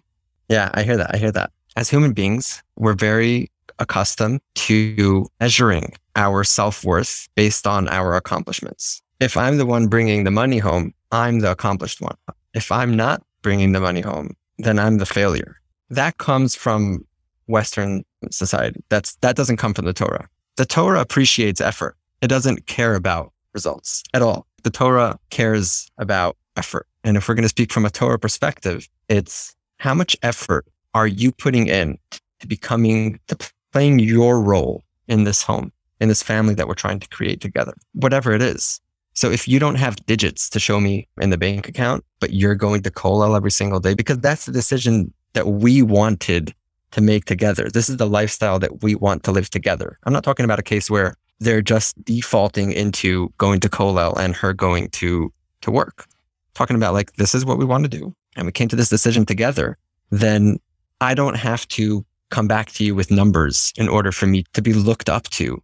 Yeah, 0.49 0.71
I 0.73 0.83
hear 0.83 0.97
that. 0.97 1.13
I 1.13 1.17
hear 1.17 1.31
that. 1.31 1.51
As 1.75 1.89
human 1.89 2.13
beings, 2.13 2.63
we're 2.75 2.95
very 2.95 3.51
accustomed 3.77 4.41
to 4.55 5.27
measuring 5.39 5.93
our 6.15 6.43
self 6.43 6.83
worth 6.83 7.29
based 7.35 7.65
on 7.65 7.87
our 7.89 8.15
accomplishments. 8.15 9.01
If 9.19 9.37
I'm 9.37 9.57
the 9.57 9.65
one 9.65 9.87
bringing 9.87 10.23
the 10.23 10.31
money 10.31 10.57
home, 10.57 10.93
I'm 11.11 11.39
the 11.39 11.51
accomplished 11.51 12.01
one. 12.01 12.15
If 12.53 12.71
I'm 12.71 12.95
not 12.95 13.21
bringing 13.41 13.71
the 13.71 13.79
money 13.79 14.01
home, 14.01 14.35
then 14.59 14.77
I'm 14.79 14.97
the 14.97 15.05
failure. 15.05 15.57
That 15.89 16.17
comes 16.17 16.55
from 16.55 17.05
Western 17.47 18.03
society. 18.29 18.83
That's, 18.89 19.15
that 19.17 19.35
doesn't 19.35 19.57
come 19.57 19.73
from 19.73 19.85
the 19.85 19.93
Torah. 19.93 20.27
The 20.57 20.65
Torah 20.65 21.01
appreciates 21.01 21.61
effort. 21.61 21.95
It 22.21 22.27
doesn't 22.27 22.67
care 22.67 22.95
about 22.95 23.31
results 23.53 24.03
at 24.13 24.21
all. 24.21 24.45
The 24.63 24.69
Torah 24.69 25.17
cares 25.29 25.89
about 25.97 26.37
effort. 26.57 26.85
And 27.03 27.17
if 27.17 27.27
we're 27.27 27.35
going 27.35 27.43
to 27.43 27.49
speak 27.49 27.71
from 27.71 27.85
a 27.85 27.89
Torah 27.89 28.19
perspective, 28.19 28.87
it's 29.07 29.55
how 29.77 29.93
much 29.93 30.15
effort 30.21 30.65
are 30.93 31.07
you 31.07 31.31
putting 31.31 31.67
in 31.67 31.97
to 32.41 32.47
becoming, 32.47 33.19
to 33.27 33.37
playing 33.71 33.99
your 33.99 34.41
role 34.41 34.83
in 35.07 35.23
this 35.23 35.41
home, 35.41 35.71
in 35.99 36.09
this 36.09 36.21
family 36.21 36.53
that 36.55 36.67
we're 36.67 36.73
trying 36.73 36.99
to 36.99 37.07
create 37.09 37.41
together, 37.41 37.73
whatever 37.93 38.33
it 38.33 38.41
is. 38.41 38.81
So 39.19 39.29
if 39.29 39.49
you 39.49 39.59
don't 39.59 39.75
have 39.75 39.97
digits 40.05 40.49
to 40.51 40.61
show 40.61 40.79
me 40.79 41.05
in 41.19 41.29
the 41.29 41.37
bank 41.37 41.67
account, 41.67 42.05
but 42.21 42.31
you're 42.31 42.55
going 42.55 42.83
to 42.83 42.89
Kollel 42.89 43.35
every 43.35 43.51
single 43.51 43.81
day, 43.81 43.93
because 43.93 44.19
that's 44.19 44.45
the 44.45 44.53
decision 44.53 45.13
that 45.33 45.45
we 45.45 45.81
wanted 45.81 46.55
to 46.91 47.01
make 47.01 47.25
together. 47.25 47.69
This 47.69 47.89
is 47.89 47.97
the 47.97 48.07
lifestyle 48.07 48.59
that 48.59 48.81
we 48.81 48.95
want 48.95 49.23
to 49.25 49.33
live 49.33 49.49
together. 49.49 49.99
I'm 50.05 50.13
not 50.13 50.23
talking 50.23 50.45
about 50.45 50.57
a 50.57 50.63
case 50.63 50.89
where 50.89 51.15
they're 51.39 51.61
just 51.61 52.01
defaulting 52.05 52.71
into 52.71 53.27
going 53.37 53.59
to 53.59 53.67
Kollel 53.67 54.17
and 54.17 54.37
her 54.37 54.53
going 54.53 54.87
to, 54.91 55.33
to 55.63 55.69
work. 55.69 56.05
Talking 56.53 56.77
about 56.77 56.93
like, 56.93 57.11
this 57.15 57.35
is 57.35 57.43
what 57.43 57.57
we 57.57 57.65
want 57.65 57.83
to 57.83 57.89
do. 57.89 58.15
And 58.37 58.45
we 58.45 58.53
came 58.53 58.69
to 58.69 58.77
this 58.77 58.87
decision 58.87 59.25
together. 59.25 59.77
Then 60.11 60.59
I 61.01 61.13
don't 61.13 61.35
have 61.35 61.67
to 61.79 62.05
come 62.29 62.47
back 62.47 62.71
to 62.71 62.85
you 62.85 62.95
with 62.95 63.11
numbers 63.11 63.73
in 63.75 63.89
order 63.89 64.13
for 64.13 64.27
me 64.27 64.45
to 64.53 64.61
be 64.61 64.71
looked 64.71 65.09
up 65.09 65.23
to, 65.31 65.61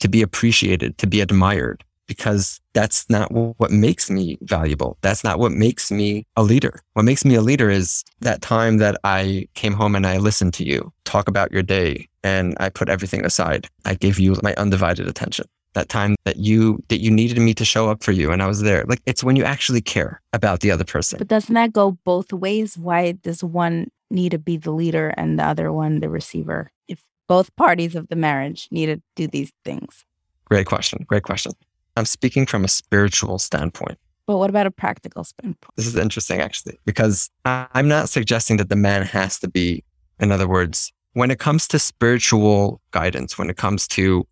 to 0.00 0.08
be 0.08 0.22
appreciated, 0.22 0.98
to 0.98 1.06
be 1.06 1.20
admired 1.20 1.84
because 2.10 2.60
that's 2.74 3.08
not 3.08 3.30
what 3.30 3.70
makes 3.70 4.10
me 4.10 4.36
valuable. 4.42 4.98
That's 5.00 5.22
not 5.22 5.38
what 5.38 5.52
makes 5.52 5.92
me 5.92 6.26
a 6.34 6.42
leader. 6.42 6.82
What 6.94 7.04
makes 7.04 7.24
me 7.24 7.36
a 7.36 7.40
leader 7.40 7.70
is 7.70 8.02
that 8.18 8.42
time 8.42 8.78
that 8.78 8.96
I 9.04 9.46
came 9.54 9.74
home 9.74 9.94
and 9.94 10.04
I 10.04 10.16
listened 10.16 10.52
to 10.54 10.64
you 10.64 10.92
talk 11.04 11.28
about 11.28 11.52
your 11.52 11.62
day 11.62 12.08
and 12.24 12.56
I 12.58 12.68
put 12.68 12.88
everything 12.88 13.24
aside. 13.24 13.68
I 13.84 13.94
gave 13.94 14.18
you 14.18 14.34
my 14.42 14.54
undivided 14.56 15.06
attention. 15.06 15.46
That 15.74 15.88
time 15.88 16.16
that 16.24 16.38
you 16.38 16.82
that 16.88 17.00
you 17.00 17.12
needed 17.12 17.38
me 17.38 17.54
to 17.54 17.64
show 17.64 17.88
up 17.88 18.02
for 18.02 18.10
you 18.10 18.32
and 18.32 18.42
I 18.42 18.48
was 18.48 18.62
there. 18.62 18.84
Like 18.88 19.02
it's 19.06 19.22
when 19.22 19.36
you 19.36 19.44
actually 19.44 19.80
care 19.80 20.20
about 20.32 20.60
the 20.60 20.72
other 20.72 20.84
person. 20.84 21.18
But 21.18 21.28
doesn't 21.28 21.54
that 21.54 21.72
go 21.72 21.92
both 22.04 22.32
ways? 22.32 22.76
Why 22.76 23.12
does 23.12 23.44
one 23.44 23.92
need 24.10 24.30
to 24.30 24.38
be 24.38 24.56
the 24.56 24.72
leader 24.72 25.14
and 25.16 25.38
the 25.38 25.44
other 25.44 25.72
one 25.72 26.00
the 26.00 26.08
receiver? 26.08 26.72
If 26.88 27.04
both 27.28 27.54
parties 27.54 27.94
of 27.94 28.08
the 28.08 28.16
marriage 28.16 28.66
need 28.72 28.86
to 28.86 29.00
do 29.14 29.28
these 29.28 29.52
things. 29.64 30.04
Great 30.44 30.66
question. 30.66 31.04
Great 31.06 31.22
question. 31.22 31.52
I'm 31.96 32.04
speaking 32.04 32.46
from 32.46 32.64
a 32.64 32.68
spiritual 32.68 33.38
standpoint. 33.38 33.98
But 34.26 34.38
what 34.38 34.50
about 34.50 34.66
a 34.66 34.70
practical 34.70 35.24
standpoint? 35.24 35.74
This 35.76 35.86
is 35.86 35.96
interesting, 35.96 36.40
actually, 36.40 36.78
because 36.84 37.30
I'm 37.44 37.88
not 37.88 38.08
suggesting 38.08 38.58
that 38.58 38.68
the 38.68 38.76
man 38.76 39.02
has 39.02 39.38
to 39.40 39.48
be, 39.48 39.82
in 40.20 40.30
other 40.30 40.46
words, 40.46 40.92
when 41.14 41.30
it 41.30 41.38
comes 41.38 41.66
to 41.68 41.78
spiritual 41.78 42.80
guidance, 42.92 43.36
when 43.36 43.50
it 43.50 43.56
comes 43.56 43.88
to 43.88 44.26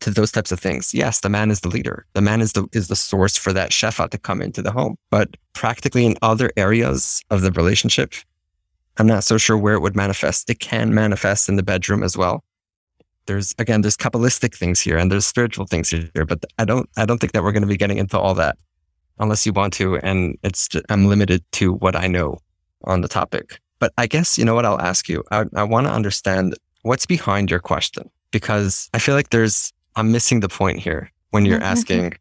to 0.00 0.10
those 0.10 0.32
types 0.32 0.50
of 0.50 0.58
things, 0.58 0.92
yes, 0.92 1.20
the 1.20 1.28
man 1.28 1.48
is 1.50 1.60
the 1.60 1.68
leader. 1.68 2.06
The 2.14 2.20
man 2.20 2.40
is 2.40 2.54
the 2.54 2.66
is 2.72 2.88
the 2.88 2.96
source 2.96 3.36
for 3.36 3.52
that 3.52 3.70
shefa 3.70 4.10
to 4.10 4.18
come 4.18 4.42
into 4.42 4.62
the 4.62 4.72
home. 4.72 4.96
But 5.10 5.36
practically 5.52 6.06
in 6.06 6.16
other 6.22 6.50
areas 6.56 7.22
of 7.30 7.42
the 7.42 7.52
relationship, 7.52 8.14
I'm 8.96 9.06
not 9.06 9.22
so 9.22 9.38
sure 9.38 9.56
where 9.56 9.74
it 9.74 9.80
would 9.80 9.94
manifest. 9.94 10.50
It 10.50 10.60
can 10.60 10.94
manifest 10.94 11.48
in 11.48 11.56
the 11.56 11.62
bedroom 11.62 12.02
as 12.02 12.16
well 12.16 12.42
there's 13.26 13.54
again 13.58 13.82
there's 13.82 13.96
kabbalistic 13.96 14.54
things 14.54 14.80
here 14.80 14.96
and 14.96 15.10
there's 15.10 15.26
spiritual 15.26 15.66
things 15.66 15.90
here 15.90 16.24
but 16.26 16.44
i 16.58 16.64
don't 16.64 16.88
i 16.96 17.04
don't 17.04 17.18
think 17.18 17.32
that 17.32 17.42
we're 17.42 17.52
going 17.52 17.62
to 17.62 17.68
be 17.68 17.76
getting 17.76 17.98
into 17.98 18.18
all 18.18 18.34
that 18.34 18.56
unless 19.18 19.46
you 19.46 19.52
want 19.52 19.72
to 19.72 19.96
and 19.98 20.38
it's 20.42 20.68
just, 20.68 20.84
i'm 20.88 21.06
limited 21.06 21.44
to 21.52 21.72
what 21.74 21.96
i 21.96 22.06
know 22.06 22.38
on 22.84 23.00
the 23.00 23.08
topic. 23.08 23.60
But 23.78 23.92
i 23.98 24.06
guess 24.06 24.38
you 24.38 24.44
know 24.44 24.54
what 24.54 24.64
i'll 24.64 24.80
ask 24.80 25.08
you 25.08 25.22
i, 25.30 25.44
I 25.54 25.64
want 25.64 25.86
to 25.86 25.92
understand 25.92 26.54
what's 26.82 27.06
behind 27.06 27.50
your 27.50 27.60
question 27.60 28.10
because 28.30 28.88
i 28.94 28.98
feel 28.98 29.14
like 29.14 29.30
there's 29.30 29.72
i'm 29.96 30.12
missing 30.12 30.40
the 30.40 30.48
point 30.48 30.78
here 30.78 31.10
when 31.30 31.44
you're 31.44 31.62
asking. 31.74 32.14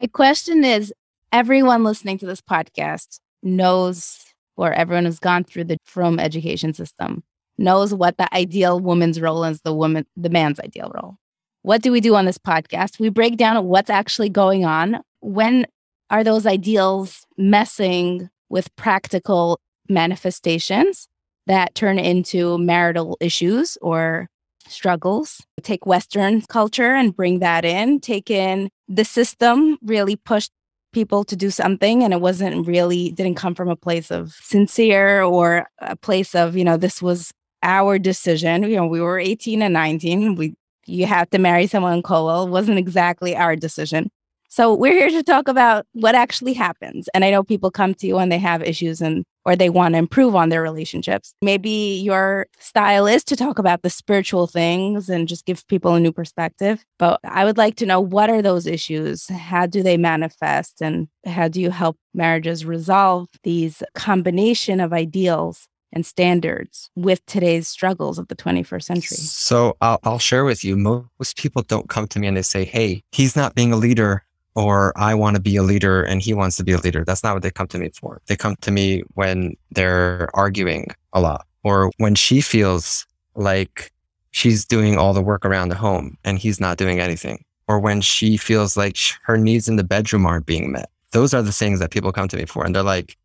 The 0.00 0.08
question 0.08 0.64
is 0.64 0.92
everyone 1.32 1.84
listening 1.84 2.18
to 2.18 2.26
this 2.26 2.40
podcast 2.40 3.20
knows 3.42 4.24
or 4.56 4.72
everyone 4.72 5.04
who's 5.04 5.18
gone 5.18 5.44
through 5.44 5.64
the 5.64 5.78
frum 5.84 6.18
education 6.18 6.74
system 6.74 7.22
knows 7.58 7.94
what 7.94 8.16
the 8.16 8.32
ideal 8.34 8.80
woman's 8.80 9.20
role 9.20 9.44
is 9.44 9.60
the 9.62 9.74
woman 9.74 10.06
the 10.16 10.30
man's 10.30 10.60
ideal 10.60 10.90
role. 10.94 11.16
What 11.62 11.82
do 11.82 11.92
we 11.92 12.00
do 12.00 12.14
on 12.14 12.24
this 12.24 12.38
podcast? 12.38 12.98
We 12.98 13.08
break 13.08 13.36
down 13.36 13.64
what's 13.66 13.90
actually 13.90 14.28
going 14.28 14.64
on. 14.64 15.00
When 15.20 15.66
are 16.10 16.24
those 16.24 16.46
ideals 16.46 17.24
messing 17.38 18.28
with 18.48 18.74
practical 18.76 19.60
manifestations 19.88 21.08
that 21.46 21.74
turn 21.74 21.98
into 21.98 22.58
marital 22.58 23.16
issues 23.20 23.78
or 23.80 24.28
struggles? 24.66 25.40
Take 25.62 25.86
Western 25.86 26.42
culture 26.42 26.94
and 26.94 27.14
bring 27.14 27.38
that 27.38 27.64
in. 27.64 28.00
Take 28.00 28.30
in 28.30 28.68
the 28.88 29.04
system 29.04 29.78
really 29.82 30.16
pushed 30.16 30.52
people 30.92 31.24
to 31.24 31.34
do 31.34 31.50
something 31.50 32.02
and 32.02 32.12
it 32.12 32.20
wasn't 32.20 32.66
really 32.66 33.10
didn't 33.12 33.36
come 33.36 33.54
from 33.54 33.70
a 33.70 33.76
place 33.76 34.10
of 34.10 34.32
sincere 34.42 35.22
or 35.22 35.66
a 35.78 35.96
place 35.96 36.34
of 36.34 36.54
you 36.54 36.64
know 36.64 36.76
this 36.76 37.00
was 37.00 37.32
our 37.62 37.98
decision. 37.98 38.62
You 38.64 38.76
know, 38.76 38.86
we 38.86 39.00
were 39.00 39.18
18 39.18 39.62
and 39.62 39.72
19. 39.72 40.34
We 40.36 40.54
you 40.86 41.06
have 41.06 41.30
to 41.30 41.38
marry 41.38 41.66
someone 41.66 41.94
in 41.94 42.02
wasn't 42.50 42.78
exactly 42.78 43.36
our 43.36 43.54
decision. 43.54 44.10
So 44.48 44.74
we're 44.74 44.92
here 44.92 45.08
to 45.08 45.22
talk 45.22 45.48
about 45.48 45.86
what 45.92 46.14
actually 46.14 46.52
happens. 46.52 47.08
And 47.14 47.24
I 47.24 47.30
know 47.30 47.42
people 47.42 47.70
come 47.70 47.94
to 47.94 48.06
you 48.06 48.16
when 48.16 48.28
they 48.28 48.38
have 48.38 48.62
issues 48.62 49.00
and 49.00 49.24
or 49.44 49.56
they 49.56 49.70
want 49.70 49.94
to 49.94 49.98
improve 49.98 50.36
on 50.36 50.50
their 50.50 50.62
relationships. 50.62 51.34
Maybe 51.40 51.70
your 52.04 52.46
style 52.58 53.06
is 53.06 53.24
to 53.24 53.34
talk 53.34 53.58
about 53.58 53.80
the 53.80 53.90
spiritual 53.90 54.46
things 54.46 55.08
and 55.08 55.26
just 55.26 55.46
give 55.46 55.66
people 55.68 55.94
a 55.94 56.00
new 56.00 56.12
perspective. 56.12 56.84
But 56.98 57.18
I 57.24 57.44
would 57.44 57.56
like 57.56 57.76
to 57.76 57.86
know 57.86 57.98
what 57.98 58.28
are 58.28 58.42
those 58.42 58.66
issues? 58.66 59.26
How 59.28 59.66
do 59.66 59.82
they 59.82 59.96
manifest 59.96 60.82
and 60.82 61.08
how 61.26 61.48
do 61.48 61.60
you 61.60 61.70
help 61.70 61.96
marriages 62.14 62.66
resolve 62.66 63.28
these 63.42 63.82
combination 63.94 64.80
of 64.80 64.92
ideals 64.92 65.66
and 65.92 66.04
standards 66.06 66.90
with 66.96 67.24
today's 67.26 67.68
struggles 67.68 68.18
of 68.18 68.28
the 68.28 68.36
21st 68.36 68.82
century? 68.82 69.16
So 69.16 69.76
I'll, 69.80 70.00
I'll 70.04 70.18
share 70.18 70.44
with 70.44 70.64
you. 70.64 70.76
Most 70.76 71.36
people 71.36 71.62
don't 71.62 71.88
come 71.88 72.06
to 72.08 72.18
me 72.18 72.26
and 72.26 72.36
they 72.36 72.42
say, 72.42 72.64
Hey, 72.64 73.02
he's 73.12 73.36
not 73.36 73.54
being 73.54 73.72
a 73.72 73.76
leader 73.76 74.24
or 74.54 74.92
I 74.96 75.14
want 75.14 75.36
to 75.36 75.42
be 75.42 75.56
a 75.56 75.62
leader 75.62 76.02
and 76.02 76.20
he 76.20 76.34
wants 76.34 76.56
to 76.58 76.64
be 76.64 76.72
a 76.72 76.78
leader. 76.78 77.04
That's 77.04 77.22
not 77.22 77.34
what 77.34 77.42
they 77.42 77.50
come 77.50 77.68
to 77.68 77.78
me 77.78 77.90
for. 77.90 78.20
They 78.26 78.36
come 78.36 78.56
to 78.60 78.70
me 78.70 79.02
when 79.14 79.56
they're 79.70 80.28
arguing 80.34 80.88
a 81.12 81.20
lot 81.20 81.46
or 81.62 81.90
when 81.98 82.14
she 82.14 82.40
feels 82.40 83.06
like 83.34 83.92
she's 84.30 84.64
doing 84.64 84.98
all 84.98 85.12
the 85.12 85.22
work 85.22 85.44
around 85.44 85.68
the 85.68 85.74
home 85.74 86.18
and 86.24 86.38
he's 86.38 86.60
not 86.60 86.76
doing 86.76 87.00
anything 87.00 87.44
or 87.68 87.78
when 87.78 88.00
she 88.00 88.36
feels 88.36 88.76
like 88.76 88.96
her 89.22 89.38
needs 89.38 89.68
in 89.68 89.76
the 89.76 89.84
bedroom 89.84 90.26
aren't 90.26 90.46
being 90.46 90.72
met. 90.72 90.90
Those 91.12 91.34
are 91.34 91.42
the 91.42 91.52
things 91.52 91.78
that 91.80 91.90
people 91.90 92.12
come 92.12 92.28
to 92.28 92.36
me 92.36 92.46
for. 92.46 92.64
And 92.64 92.74
they're 92.74 92.82
like, 92.82 93.16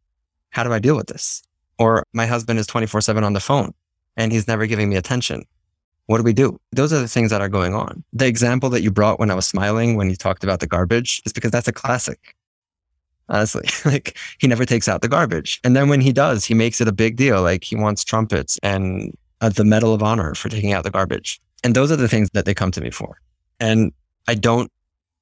how 0.49 0.63
do 0.63 0.71
I 0.71 0.79
deal 0.79 0.95
with 0.95 1.07
this? 1.07 1.43
Or 1.79 2.03
my 2.13 2.25
husband 2.25 2.59
is 2.59 2.67
24 2.67 3.01
seven 3.01 3.23
on 3.23 3.33
the 3.33 3.39
phone 3.39 3.73
and 4.15 4.31
he's 4.31 4.47
never 4.47 4.65
giving 4.65 4.89
me 4.89 4.95
attention. 4.95 5.43
What 6.07 6.17
do 6.17 6.23
we 6.23 6.33
do? 6.33 6.59
Those 6.71 6.93
are 6.93 6.99
the 6.99 7.07
things 7.07 7.29
that 7.31 7.41
are 7.41 7.49
going 7.49 7.73
on. 7.73 8.03
The 8.13 8.27
example 8.27 8.69
that 8.69 8.81
you 8.81 8.91
brought 8.91 9.19
when 9.19 9.29
I 9.29 9.35
was 9.35 9.45
smiling, 9.45 9.95
when 9.95 10.09
you 10.09 10.15
talked 10.15 10.43
about 10.43 10.59
the 10.61 10.67
garbage 10.67 11.21
is 11.25 11.33
because 11.33 11.51
that's 11.51 11.67
a 11.67 11.73
classic. 11.73 12.35
Honestly, 13.29 13.67
like 13.85 14.17
he 14.39 14.47
never 14.47 14.65
takes 14.65 14.87
out 14.87 15.01
the 15.01 15.09
garbage. 15.09 15.59
And 15.63 15.75
then 15.75 15.89
when 15.89 15.99
he 15.99 16.13
does, 16.13 16.45
he 16.45 16.53
makes 16.53 16.79
it 16.79 16.87
a 16.87 16.93
big 16.93 17.17
deal. 17.17 17.41
Like 17.41 17.63
he 17.63 17.75
wants 17.75 18.03
trumpets 18.05 18.57
and 18.63 19.15
uh, 19.41 19.49
the 19.49 19.65
medal 19.65 19.93
of 19.93 20.01
honor 20.01 20.33
for 20.33 20.47
taking 20.49 20.71
out 20.71 20.85
the 20.85 20.91
garbage. 20.91 21.41
And 21.63 21.75
those 21.75 21.91
are 21.91 21.97
the 21.97 22.07
things 22.07 22.29
that 22.33 22.45
they 22.45 22.53
come 22.53 22.71
to 22.71 22.81
me 22.81 22.89
for. 22.89 23.19
And 23.59 23.91
I 24.27 24.35
don't 24.35 24.71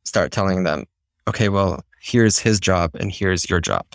start 0.03 0.31
telling 0.31 0.63
them, 0.63 0.85
okay, 1.27 1.49
well, 1.49 1.83
here's 1.99 2.37
his 2.37 2.59
job 2.59 2.91
and 2.93 3.11
here's 3.11 3.49
your 3.49 3.59
job. 3.59 3.85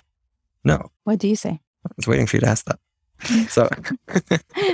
No. 0.64 0.90
What 1.05 1.20
do 1.20 1.29
you 1.29 1.37
say? 1.37 1.61
I 1.87 1.90
was 1.97 2.07
waiting 2.07 2.27
for 2.27 2.37
you 2.37 2.40
to 2.40 2.49
ask 2.49 2.66
that. 2.66 2.79
So 3.51 3.69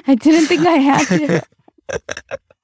I 0.06 0.14
didn't 0.14 0.46
think 0.46 0.64
I 0.66 0.76
had 0.76 1.06
to. 1.08 1.42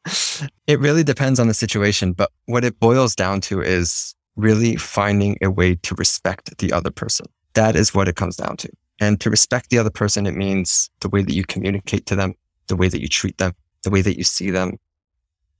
it 0.66 0.78
really 0.78 1.02
depends 1.02 1.40
on 1.40 1.48
the 1.48 1.54
situation, 1.54 2.12
but 2.12 2.30
what 2.46 2.64
it 2.64 2.78
boils 2.78 3.16
down 3.16 3.40
to 3.42 3.60
is 3.60 4.14
really 4.36 4.76
finding 4.76 5.36
a 5.42 5.50
way 5.50 5.74
to 5.76 5.94
respect 5.96 6.56
the 6.58 6.72
other 6.72 6.90
person. 6.90 7.26
That 7.54 7.76
is 7.76 7.94
what 7.94 8.08
it 8.08 8.16
comes 8.16 8.36
down 8.36 8.56
to. 8.58 8.70
And 9.00 9.20
to 9.20 9.30
respect 9.30 9.70
the 9.70 9.78
other 9.78 9.90
person, 9.90 10.26
it 10.26 10.36
means 10.36 10.88
the 11.00 11.08
way 11.08 11.22
that 11.22 11.34
you 11.34 11.44
communicate 11.44 12.06
to 12.06 12.16
them, 12.16 12.34
the 12.68 12.76
way 12.76 12.88
that 12.88 13.00
you 13.00 13.08
treat 13.08 13.38
them, 13.38 13.52
the 13.82 13.90
way 13.90 14.02
that 14.02 14.16
you 14.16 14.24
see 14.24 14.50
them. 14.50 14.78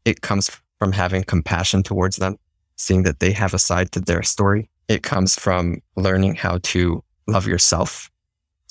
It 0.04 0.20
comes 0.20 0.50
from 0.78 0.92
having 0.92 1.24
compassion 1.24 1.82
towards 1.82 2.16
them, 2.16 2.36
seeing 2.76 3.02
that 3.02 3.20
they 3.20 3.32
have 3.32 3.54
a 3.54 3.58
side 3.58 3.92
to 3.92 4.00
their 4.00 4.22
story. 4.22 4.70
It 4.88 5.02
comes 5.02 5.34
from 5.36 5.78
learning 5.96 6.36
how 6.36 6.58
to 6.62 7.02
love 7.26 7.46
yourself 7.46 8.11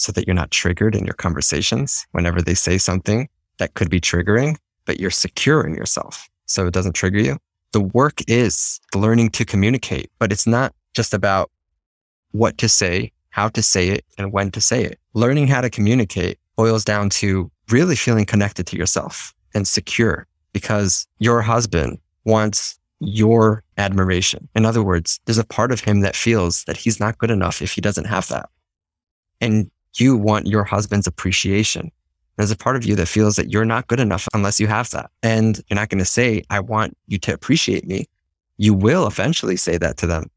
so 0.02 0.12
that 0.12 0.26
you're 0.26 0.34
not 0.34 0.50
triggered 0.50 0.96
in 0.96 1.06
your 1.06 1.14
conversations 1.14 2.08
whenever 2.12 2.42
they 2.42 2.56
say 2.56 2.80
something 2.80 3.30
that 3.60 3.76
could 3.76 3.90
be 3.90 4.02
triggering, 4.02 4.58
but 4.86 5.00
you're 5.00 5.12
secure 5.12 5.66
in 5.66 5.76
yourself. 5.76 6.28
So 6.48 6.66
it 6.66 6.74
doesn't 6.74 6.94
trigger 6.94 7.20
you. 7.20 7.38
The 7.72 7.82
work 7.82 8.20
is 8.28 8.80
learning 8.96 9.30
to 9.32 9.46
communicate, 9.46 10.10
but 10.18 10.32
it's 10.32 10.48
not 10.48 10.74
just 10.96 11.14
about 11.14 11.52
what 12.32 12.58
to 12.58 12.68
say 12.68 13.12
how 13.30 13.48
to 13.48 13.62
say 13.62 13.90
it 13.90 14.04
and 14.18 14.34
when 14.34 14.52
to 14.52 14.60
say 14.60 14.84
it. 14.84 15.00
Learning 15.14 15.48
how 15.48 15.62
to 15.62 15.70
communicate 15.70 16.38
boils 16.58 16.84
down 16.84 17.10
to 17.10 17.50
really 17.70 17.96
feeling 17.96 18.26
connected 18.26 18.68
to 18.68 18.78
yourself 18.78 19.34
and 19.54 19.68
secure 19.68 20.28
because 20.52 21.08
your 21.20 21.42
husband 21.42 21.98
wants 22.26 22.78
your 23.00 23.64
admiration. 23.78 24.50
In 24.54 24.66
other 24.66 24.84
words, 24.84 25.20
there's 25.26 25.38
a 25.38 25.46
part 25.46 25.72
of 25.72 25.80
him 25.80 26.02
that 26.02 26.16
feels 26.16 26.66
that 26.66 26.76
he's 26.76 27.00
not 27.00 27.20
good 27.20 27.32
enough 27.32 27.62
if 27.62 27.72
he 27.72 27.82
doesn't 27.82 28.06
have 28.06 28.28
that. 28.28 28.50
And 29.40 29.72
you 29.96 30.16
want 30.16 30.48
your 30.48 30.64
husband's 30.64 31.08
appreciation. 31.08 31.92
There's 32.38 32.52
a 32.52 32.58
part 32.58 32.76
of 32.76 32.86
you 32.86 32.96
that 32.96 33.08
feels 33.08 33.36
that 33.36 33.52
you're 33.52 33.66
not 33.66 33.88
good 33.88 34.00
enough 34.00 34.28
unless 34.34 34.60
you 34.60 34.68
have 34.68 34.90
that. 34.92 35.12
And 35.22 35.62
you're 35.70 35.80
not 35.80 35.90
going 35.90 36.00
to 36.00 36.06
say, 36.06 36.44
I 36.50 36.60
want 36.60 36.98
you 37.08 37.20
to 37.20 37.34
appreciate 37.34 37.86
me. 37.86 38.08
You 38.58 38.74
will 38.74 39.06
eventually 39.06 39.58
say 39.58 39.78
that 39.78 39.98
to 39.98 40.08
them 40.08 40.30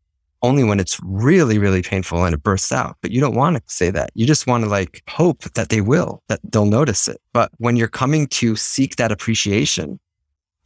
only 0.44 0.62
when 0.62 0.78
it's 0.78 1.00
really, 1.02 1.58
really 1.58 1.80
painful 1.80 2.22
and 2.22 2.34
it 2.34 2.42
bursts 2.42 2.70
out. 2.70 2.98
But 3.00 3.10
you 3.10 3.20
don't 3.20 3.34
want 3.34 3.56
to 3.56 3.62
say 3.66 3.90
that. 3.90 4.10
You 4.14 4.26
just 4.26 4.46
want 4.46 4.62
to 4.62 4.68
like 4.68 5.02
hope 5.08 5.42
that 5.54 5.70
they 5.70 5.80
will, 5.80 6.22
that 6.28 6.40
they'll 6.44 6.66
notice 6.66 7.08
it. 7.08 7.18
But 7.32 7.50
when 7.56 7.76
you're 7.76 7.88
coming 7.88 8.26
to 8.26 8.54
seek 8.54 8.96
that 8.96 9.10
appreciation 9.10 9.98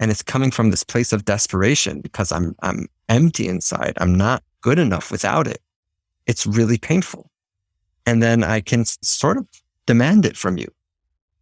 and 0.01 0.11
it's 0.11 0.23
coming 0.23 0.51
from 0.51 0.71
this 0.71 0.83
place 0.83 1.13
of 1.13 1.25
desperation 1.25 2.01
because 2.01 2.33
I'm, 2.33 2.57
I'm 2.63 2.89
empty 3.09 3.47
inside. 3.47 3.93
I'm 3.99 4.17
not 4.17 4.43
good 4.63 4.81
enough 4.81 5.13
without 5.13 5.47
it. 5.47 5.63
It's 6.27 6.45
really 6.45 6.79
painful. 6.79 7.31
And 8.09 8.23
then 8.23 8.43
I 8.43 8.61
can 8.61 8.87
sort 8.87 9.37
of 9.37 9.47
demand 9.85 10.25
it 10.25 10.35
from 10.35 10.57
you. 10.57 10.67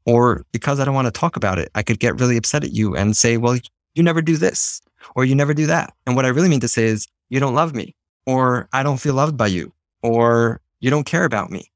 Or 0.04 0.44
because 0.50 0.80
I 0.80 0.84
don't 0.84 0.96
want 0.96 1.06
to 1.06 1.20
talk 1.20 1.36
about 1.36 1.60
it, 1.60 1.70
I 1.76 1.82
could 1.84 2.00
get 2.00 2.18
really 2.18 2.36
upset 2.36 2.64
at 2.64 2.72
you 2.72 2.96
and 2.96 3.16
say, 3.16 3.36
well, 3.36 3.56
you 3.94 4.02
never 4.02 4.20
do 4.20 4.36
this 4.36 4.82
or 5.14 5.24
you 5.24 5.36
never 5.36 5.54
do 5.54 5.66
that. 5.66 5.94
And 6.06 6.16
what 6.16 6.24
I 6.24 6.28
really 6.28 6.48
mean 6.48 6.60
to 6.60 6.68
say 6.68 6.86
is, 6.86 7.06
you 7.28 7.38
don't 7.38 7.54
love 7.54 7.72
me 7.72 7.94
or 8.24 8.68
I 8.72 8.82
don't 8.82 8.98
feel 8.98 9.14
loved 9.14 9.36
by 9.36 9.46
you, 9.46 9.72
or 10.02 10.60
you 10.80 10.90
don't 10.90 11.06
care 11.06 11.24
about 11.24 11.50
me. 11.50 11.70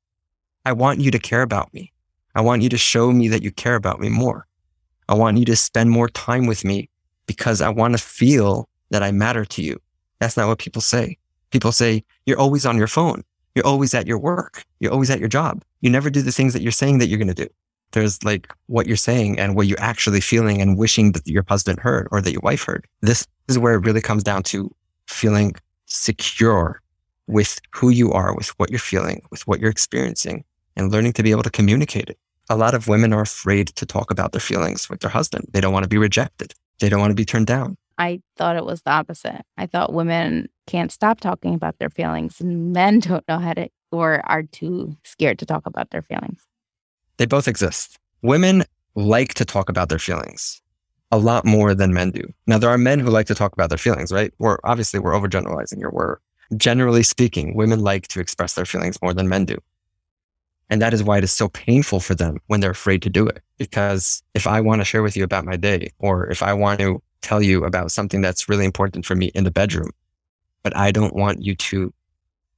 I 0.64 0.72
want 0.72 1.00
you 1.00 1.12
to 1.12 1.18
care 1.18 1.42
about 1.42 1.72
me. 1.72 1.92
I 2.34 2.40
want 2.40 2.62
you 2.62 2.68
to 2.68 2.78
show 2.78 3.12
me 3.12 3.28
that 3.28 3.42
you 3.42 3.52
care 3.52 3.76
about 3.76 4.00
me 4.00 4.08
more. 4.08 4.46
I 5.08 5.14
want 5.14 5.38
you 5.38 5.44
to 5.44 5.56
spend 5.56 5.90
more 5.90 6.08
time 6.08 6.46
with 6.46 6.64
me 6.64 6.88
because 7.26 7.60
I 7.60 7.68
want 7.68 7.96
to 7.96 8.02
feel 8.02 8.68
that 8.90 9.04
I 9.04 9.12
matter 9.12 9.44
to 9.44 9.62
you. 9.62 9.80
That's 10.18 10.36
not 10.36 10.48
what 10.48 10.58
people 10.58 10.82
say. 10.82 11.16
People 11.50 11.72
say, 11.72 12.04
you're 12.26 12.38
always 12.40 12.66
on 12.66 12.76
your 12.76 12.88
phone. 12.88 13.22
You're 13.54 13.66
always 13.66 13.94
at 13.94 14.06
your 14.06 14.18
work. 14.18 14.64
You're 14.78 14.92
always 14.92 15.10
at 15.10 15.20
your 15.20 15.28
job. 15.28 15.64
You 15.80 15.90
never 15.90 16.10
do 16.10 16.22
the 16.22 16.32
things 16.32 16.52
that 16.52 16.62
you're 16.62 16.72
saying 16.72 16.98
that 16.98 17.06
you're 17.06 17.18
going 17.18 17.28
to 17.28 17.34
do. 17.34 17.48
There's 17.92 18.22
like 18.22 18.52
what 18.66 18.86
you're 18.86 18.96
saying 18.96 19.38
and 19.38 19.56
what 19.56 19.66
you're 19.66 19.80
actually 19.80 20.20
feeling 20.20 20.60
and 20.60 20.78
wishing 20.78 21.12
that 21.12 21.26
your 21.26 21.44
husband 21.48 21.80
heard 21.80 22.06
or 22.12 22.20
that 22.20 22.32
your 22.32 22.40
wife 22.42 22.64
heard. 22.64 22.86
This 23.00 23.26
is 23.48 23.58
where 23.58 23.74
it 23.74 23.84
really 23.84 24.00
comes 24.00 24.22
down 24.22 24.44
to 24.44 24.72
feeling 25.06 25.54
secure 25.86 26.80
with 27.26 27.60
who 27.74 27.90
you 27.90 28.12
are, 28.12 28.34
with 28.34 28.48
what 28.58 28.70
you're 28.70 28.78
feeling, 28.78 29.22
with 29.30 29.46
what 29.46 29.60
you're 29.60 29.70
experiencing, 29.70 30.44
and 30.76 30.92
learning 30.92 31.12
to 31.14 31.22
be 31.22 31.30
able 31.30 31.42
to 31.42 31.50
communicate 31.50 32.08
it. 32.08 32.18
A 32.48 32.56
lot 32.56 32.74
of 32.74 32.88
women 32.88 33.12
are 33.12 33.22
afraid 33.22 33.68
to 33.68 33.86
talk 33.86 34.10
about 34.10 34.32
their 34.32 34.40
feelings 34.40 34.88
with 34.88 35.00
their 35.00 35.10
husband. 35.10 35.48
They 35.52 35.60
don't 35.60 35.72
want 35.72 35.84
to 35.84 35.88
be 35.88 35.98
rejected. 35.98 36.54
They 36.80 36.88
don't 36.88 37.00
want 37.00 37.10
to 37.10 37.16
be 37.16 37.24
turned 37.24 37.46
down. 37.46 37.76
I 38.00 38.22
thought 38.38 38.56
it 38.56 38.64
was 38.64 38.80
the 38.80 38.92
opposite. 38.92 39.44
I 39.58 39.66
thought 39.66 39.92
women 39.92 40.48
can't 40.66 40.90
stop 40.90 41.20
talking 41.20 41.54
about 41.54 41.78
their 41.78 41.90
feelings 41.90 42.40
and 42.40 42.72
men 42.72 42.98
don't 43.00 43.28
know 43.28 43.38
how 43.38 43.52
to 43.52 43.68
or 43.92 44.22
are 44.24 44.42
too 44.42 44.96
scared 45.04 45.38
to 45.40 45.46
talk 45.46 45.66
about 45.66 45.90
their 45.90 46.00
feelings. 46.00 46.40
They 47.18 47.26
both 47.26 47.46
exist. 47.46 47.98
Women 48.22 48.64
like 48.94 49.34
to 49.34 49.44
talk 49.44 49.68
about 49.68 49.90
their 49.90 49.98
feelings 49.98 50.62
a 51.12 51.18
lot 51.18 51.44
more 51.44 51.74
than 51.74 51.92
men 51.92 52.10
do. 52.12 52.22
Now, 52.46 52.56
there 52.56 52.70
are 52.70 52.78
men 52.78 53.00
who 53.00 53.10
like 53.10 53.26
to 53.26 53.34
talk 53.34 53.52
about 53.52 53.68
their 53.68 53.76
feelings, 53.78 54.12
right? 54.12 54.32
We're 54.38 54.58
obviously 54.64 54.98
we're 55.00 55.12
overgeneralizing 55.12 55.76
here. 55.76 55.90
We're 55.90 56.18
generally 56.56 57.02
speaking, 57.02 57.54
women 57.54 57.80
like 57.80 58.08
to 58.08 58.20
express 58.20 58.54
their 58.54 58.64
feelings 58.64 58.96
more 59.02 59.12
than 59.12 59.28
men 59.28 59.44
do. 59.44 59.58
And 60.70 60.80
that 60.80 60.94
is 60.94 61.02
why 61.02 61.18
it 61.18 61.24
is 61.24 61.32
so 61.32 61.48
painful 61.48 62.00
for 62.00 62.14
them 62.14 62.38
when 62.46 62.60
they're 62.60 62.70
afraid 62.70 63.02
to 63.02 63.10
do 63.10 63.26
it. 63.26 63.42
Because 63.58 64.22
if 64.34 64.46
I 64.46 64.60
want 64.60 64.80
to 64.80 64.84
share 64.84 65.02
with 65.02 65.16
you 65.16 65.24
about 65.24 65.44
my 65.44 65.56
day, 65.56 65.90
or 65.98 66.30
if 66.30 66.42
I 66.42 66.54
want 66.54 66.78
to 66.80 67.02
tell 67.22 67.42
you 67.42 67.64
about 67.64 67.92
something 67.92 68.20
that's 68.20 68.48
really 68.48 68.64
important 68.64 69.06
for 69.06 69.14
me 69.14 69.26
in 69.34 69.44
the 69.44 69.50
bedroom, 69.50 69.90
but 70.62 70.76
I 70.76 70.90
don't 70.90 71.14
want 71.14 71.42
you 71.42 71.54
to 71.54 71.92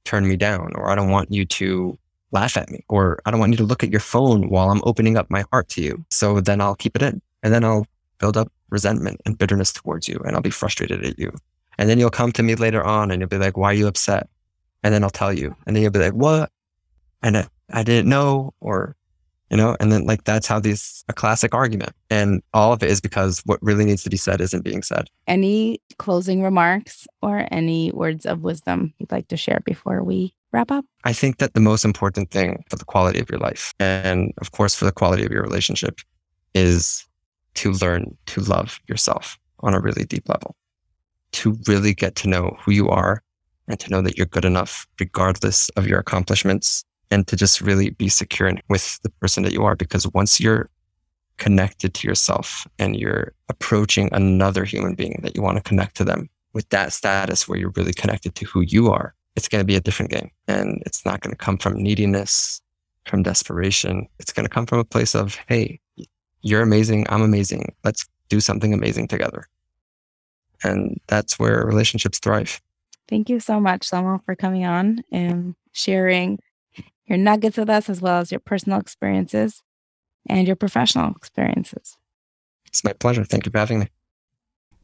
turn 0.05 0.27
me 0.27 0.35
down, 0.35 0.71
or 0.75 0.89
I 0.89 0.95
don't 0.95 1.09
want 1.09 1.31
you 1.31 1.45
to 1.45 1.97
laugh 2.31 2.57
at 2.57 2.69
me, 2.69 2.83
or 2.89 3.19
I 3.25 3.31
don't 3.31 3.39
want 3.39 3.53
you 3.53 3.57
to 3.57 3.63
look 3.63 3.83
at 3.83 3.91
your 3.91 3.99
phone 3.99 4.49
while 4.49 4.69
I'm 4.69 4.81
opening 4.83 5.17
up 5.17 5.29
my 5.29 5.45
heart 5.51 5.69
to 5.69 5.81
you. 5.81 6.03
So 6.09 6.41
then 6.41 6.59
I'll 6.59 6.75
keep 6.75 6.95
it 6.95 7.01
in 7.01 7.21
and 7.43 7.53
then 7.53 7.63
I'll 7.63 7.85
build 8.17 8.37
up 8.37 8.51
resentment 8.69 9.21
and 9.25 9.37
bitterness 9.37 9.71
towards 9.71 10.07
you 10.07 10.19
and 10.25 10.35
I'll 10.35 10.41
be 10.41 10.49
frustrated 10.49 11.05
at 11.05 11.19
you. 11.19 11.31
And 11.77 11.89
then 11.89 11.99
you'll 11.99 12.09
come 12.09 12.31
to 12.33 12.43
me 12.43 12.55
later 12.55 12.83
on 12.83 13.11
and 13.11 13.21
you'll 13.21 13.29
be 13.29 13.37
like, 13.37 13.55
why 13.55 13.71
are 13.71 13.75
you 13.75 13.87
upset? 13.87 14.27
And 14.83 14.93
then 14.93 15.03
I'll 15.03 15.09
tell 15.09 15.31
you. 15.31 15.55
And 15.65 15.75
then 15.75 15.83
you'll 15.83 15.91
be 15.91 15.99
like, 15.99 16.13
what? 16.13 16.51
And 17.21 17.37
I, 17.37 17.47
I 17.71 17.83
didn't 17.83 18.09
know 18.09 18.53
or, 18.59 18.95
you 19.53 19.57
know, 19.57 19.77
and 19.79 19.91
then 19.91 20.07
like 20.07 20.23
that's 20.23 20.47
how 20.47 20.59
these 20.59 21.05
a 21.09 21.13
classic 21.13 21.53
argument. 21.53 21.91
And 22.09 22.41
all 22.55 22.73
of 22.73 22.81
it 22.81 22.89
is 22.89 22.99
because 22.99 23.39
what 23.45 23.61
really 23.61 23.85
needs 23.85 24.01
to 24.01 24.09
be 24.09 24.17
said 24.17 24.41
isn't 24.41 24.63
being 24.63 24.81
said. 24.81 25.11
Any 25.27 25.79
closing 25.99 26.41
remarks 26.41 27.07
or 27.21 27.47
any 27.51 27.91
words 27.91 28.25
of 28.25 28.41
wisdom 28.41 28.95
you'd 28.97 29.11
like 29.11 29.27
to 29.27 29.37
share 29.37 29.59
before 29.63 30.03
we 30.03 30.33
wrap 30.53 30.71
up? 30.71 30.85
I 31.03 31.13
think 31.13 31.37
that 31.37 31.53
the 31.53 31.59
most 31.59 31.85
important 31.85 32.31
thing 32.31 32.63
for 32.67 32.77
the 32.77 32.83
quality 32.83 33.19
of 33.19 33.29
your 33.29 33.39
life 33.39 33.75
and 33.79 34.33
of 34.41 34.53
course 34.53 34.73
for 34.73 34.85
the 34.85 34.91
quality 34.91 35.23
of 35.23 35.31
your 35.31 35.43
relationship 35.43 35.99
is 36.55 37.05
to 37.53 37.73
learn 37.73 38.17
to 38.25 38.41
love 38.41 38.79
yourself 38.87 39.37
on 39.59 39.75
a 39.75 39.79
really 39.79 40.03
deep 40.03 40.27
level, 40.27 40.55
to 41.33 41.55
really 41.67 41.93
get 41.93 42.15
to 42.15 42.27
know 42.27 42.57
who 42.59 42.71
you 42.71 42.89
are 42.89 43.21
and 43.67 43.79
to 43.81 43.91
know 43.91 44.01
that 44.01 44.17
you're 44.17 44.25
good 44.25 44.45
enough 44.45 44.87
regardless 44.99 45.69
of 45.77 45.85
your 45.85 45.99
accomplishments 45.99 46.83
and 47.13 47.27
to 47.27 47.35
just 47.35 47.61
really 47.61 47.91
be 47.91 48.09
secure 48.09 48.51
with 48.69 48.99
the 49.03 49.09
person 49.21 49.43
that 49.43 49.53
you 49.53 49.63
are. 49.63 49.75
Because 49.75 50.11
once 50.13 50.39
you're 50.39 50.69
connected 51.37 51.93
to 51.93 52.07
yourself 52.07 52.67
and 52.79 52.95
you're 52.95 53.33
approaching 53.49 54.09
another 54.11 54.65
human 54.65 54.95
being 54.95 55.19
that 55.21 55.35
you 55.35 55.43
want 55.43 55.57
to 55.57 55.63
connect 55.63 55.95
to 55.97 56.03
them 56.03 56.27
with 56.53 56.67
that 56.69 56.91
status 56.91 57.47
where 57.47 57.59
you're 57.59 57.73
really 57.75 57.93
connected 57.93 58.33
to 58.35 58.45
who 58.45 58.61
you 58.61 58.91
are, 58.91 59.13
it's 59.35 59.47
going 59.47 59.61
to 59.61 59.65
be 59.65 59.75
a 59.75 59.81
different 59.81 60.11
game. 60.11 60.31
And 60.47 60.81
it's 60.87 61.05
not 61.05 61.21
going 61.21 61.31
to 61.31 61.37
come 61.37 61.57
from 61.57 61.75
neediness, 61.75 62.61
from 63.05 63.21
desperation. 63.21 64.07
It's 64.19 64.33
going 64.33 64.45
to 64.45 64.53
come 64.53 64.65
from 64.65 64.79
a 64.79 64.83
place 64.83 65.13
of, 65.13 65.37
Hey, 65.47 65.79
you're 66.41 66.63
amazing. 66.63 67.05
I'm 67.09 67.21
amazing. 67.21 67.75
Let's 67.83 68.07
do 68.29 68.39
something 68.39 68.73
amazing 68.73 69.07
together. 69.07 69.45
And 70.63 70.99
that's 71.07 71.37
where 71.37 71.63
relationships 71.63 72.17
thrive. 72.17 72.59
Thank 73.07 73.29
you 73.29 73.39
so 73.39 73.59
much, 73.59 73.89
Shlomo, 73.89 74.23
for 74.25 74.35
coming 74.35 74.65
on 74.65 75.03
and 75.11 75.55
sharing 75.73 76.39
your 77.05 77.17
nuggets 77.17 77.57
with 77.57 77.69
us, 77.69 77.89
as 77.89 78.01
well 78.01 78.19
as 78.19 78.31
your 78.31 78.39
personal 78.39 78.79
experiences 78.79 79.61
and 80.27 80.47
your 80.47 80.55
professional 80.55 81.11
experiences. 81.11 81.97
It's 82.67 82.83
my 82.83 82.93
pleasure. 82.93 83.23
Thank 83.23 83.45
you 83.45 83.51
for 83.51 83.59
having 83.59 83.79
me. 83.79 83.89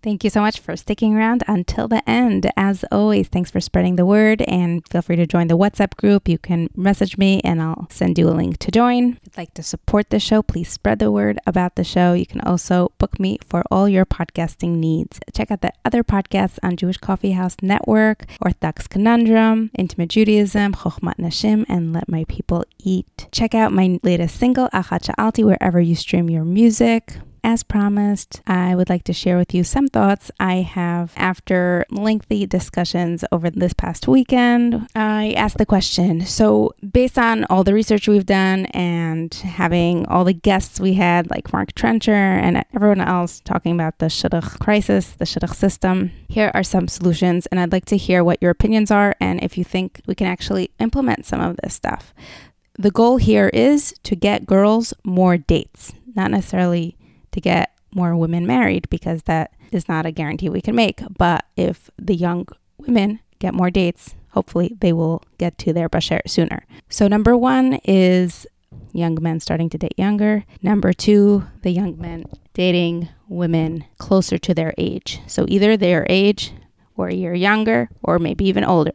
Thank 0.02 0.24
you 0.24 0.30
so 0.30 0.40
much 0.40 0.62
for 0.62 0.78
sticking 0.78 1.14
around 1.16 1.44
until 1.46 1.90
the 1.90 2.08
end. 2.10 2.50
As 2.56 2.86
always, 2.90 3.28
thanks 3.28 3.52
for 3.52 3.60
spreading 3.60 3.98
the 3.98 4.06
word 4.06 4.42
and 4.44 4.88
feel 4.88 5.02
free 5.02 5.18
to 5.18 5.28
join 5.28 5.48
the 5.48 5.58
WhatsApp 5.58 5.98
group. 5.98 6.30
You 6.30 6.38
can 6.38 6.70
message 6.74 7.18
me 7.18 7.42
and 7.44 7.62
I'll 7.62 7.88
send 7.90 8.18
you 8.18 8.30
a 8.30 8.32
link 8.32 8.60
to 8.60 8.72
join. 8.72 9.18
If 9.18 9.20
you'd 9.26 9.38
like 9.38 9.54
to 9.56 9.64
support 9.64 10.10
the 10.10 10.20
show, 10.20 10.42
please 10.42 10.70
spread 10.70 11.00
the 11.00 11.12
word 11.12 11.38
about 11.46 11.76
the 11.76 11.84
show. 11.84 12.14
You 12.14 12.26
can 12.26 12.40
also 12.42 12.94
book 12.98 13.20
me 13.20 13.40
for 13.46 13.62
all 13.70 13.90
your 13.90 14.06
podcasting 14.06 14.78
needs. 14.78 15.20
Check 15.34 15.52
out 15.52 15.62
the 15.62 15.74
other 15.84 16.04
podcasts 16.04 16.60
on 16.64 16.78
Jewish 16.78 16.98
Coffee 16.98 17.34
House 17.34 17.58
Network, 17.62 18.24
Orthodox 18.42 18.88
Conundrum, 18.88 19.70
Intimate 19.78 20.12
Judaism, 20.12 20.76
Chochmat 20.76 21.18
Nashim, 21.18 21.66
and 21.68 21.92
Let 21.92 22.08
My 22.08 22.24
People 22.30 22.64
Eat. 22.80 23.28
Check 23.34 23.54
out 23.54 23.74
my 23.74 24.00
latest 24.02 24.40
single, 24.40 24.70
Achat 24.70 25.08
Sha'alti, 25.08 25.44
wherever 25.44 25.82
you 25.82 25.96
stream 25.96 26.30
your 26.30 26.46
music 26.46 27.18
as 27.44 27.64
promised, 27.64 28.42
I 28.48 28.76
would 28.76 28.90
like 28.90 29.04
to 29.06 29.14
share 29.14 29.38
with 29.38 29.54
you 29.54 29.64
some 29.64 29.88
thoughts 29.88 30.32
I 30.40 30.56
have 30.56 31.14
after 31.16 31.86
lengthy 31.90 32.46
discussions 32.46 33.24
over 33.32 33.50
this 33.50 33.74
past 33.74 34.08
weekend. 34.08 34.88
I 34.96 35.34
asked 35.34 35.58
the 35.58 35.66
question 35.66 36.26
so, 36.26 36.74
based 36.92 37.18
on 37.18 37.46
all 37.46 37.64
the 37.64 37.74
research 37.74 38.08
we've 38.08 38.26
done 38.26 38.66
and 38.68 39.34
having 39.34 40.06
all 40.08 40.24
the 40.24 40.34
guests 40.34 40.80
we 40.80 40.94
had, 40.94 41.30
like 41.30 41.54
Mark 41.54 41.74
Trencher 41.74 42.12
and 42.12 42.64
everyone 42.74 43.02
else 43.02 43.42
talking 43.42 43.74
about 43.74 44.00
the 44.00 44.08
shidduch 44.08 44.60
crisis, 44.60 45.12
the 45.12 45.26
shidduch 45.26 45.56
system, 45.56 46.12
here 46.28 46.52
are 46.54 46.64
some 46.64 46.88
solutions. 46.88 47.46
And 47.48 47.60
I'd 47.60 47.72
like 47.72 47.86
to 47.86 47.98
hear 47.98 48.24
what 48.24 48.42
your 48.42 48.52
opinions 48.52 48.92
are 48.92 49.16
and 49.20 49.44
if 49.44 49.58
you 49.58 49.64
think 49.64 50.02
we 50.06 50.16
can 50.16 50.28
actually 50.28 50.72
implement 50.80 51.26
some 51.26 51.42
of 51.42 51.58
this 51.64 51.74
stuff. 51.74 52.14
The 52.78 52.92
goal 52.92 53.18
here 53.18 53.50
is 53.50 53.94
to 54.04 54.16
get 54.16 54.46
girls 54.46 54.94
more 55.04 55.38
dates, 55.38 55.92
not 56.16 56.32
necessarily 56.32 56.96
to 57.40 57.50
get 57.50 57.74
more 57.94 58.16
women 58.16 58.46
married 58.46 58.90
because 58.90 59.24
that 59.24 59.54
is 59.72 59.88
not 59.88 60.06
a 60.06 60.12
guarantee 60.12 60.50
we 60.50 60.62
can 60.62 60.76
make. 60.76 61.02
But 61.18 61.46
if 61.56 61.90
the 61.98 62.16
young 62.16 62.48
women 62.78 63.20
get 63.40 63.54
more 63.54 63.70
dates, 63.70 64.16
hopefully 64.30 64.76
they 64.80 64.94
will 64.94 65.24
get 65.38 65.58
to 65.60 65.74
their 65.74 65.90
bashert 65.90 66.30
sooner. 66.30 66.66
So, 66.90 67.08
number 67.08 67.36
one 67.36 67.80
is 67.84 68.46
young 68.94 69.18
men 69.22 69.40
starting 69.40 69.70
to 69.70 69.78
date 69.78 69.96
younger. 69.98 70.46
Number 70.62 70.94
two, 70.94 71.46
the 71.62 71.72
young 71.72 72.00
men 72.00 72.26
dating 72.54 73.10
women 73.28 73.86
closer 73.98 74.38
to 74.38 74.54
their 74.54 74.74
age. 74.78 75.22
So, 75.28 75.46
either 75.48 75.78
their 75.78 76.06
age 76.10 76.54
or 76.98 77.08
a 77.08 77.14
year 77.14 77.34
younger 77.34 77.90
or 78.04 78.20
maybe 78.20 78.46
even 78.46 78.66
older. 78.66 78.94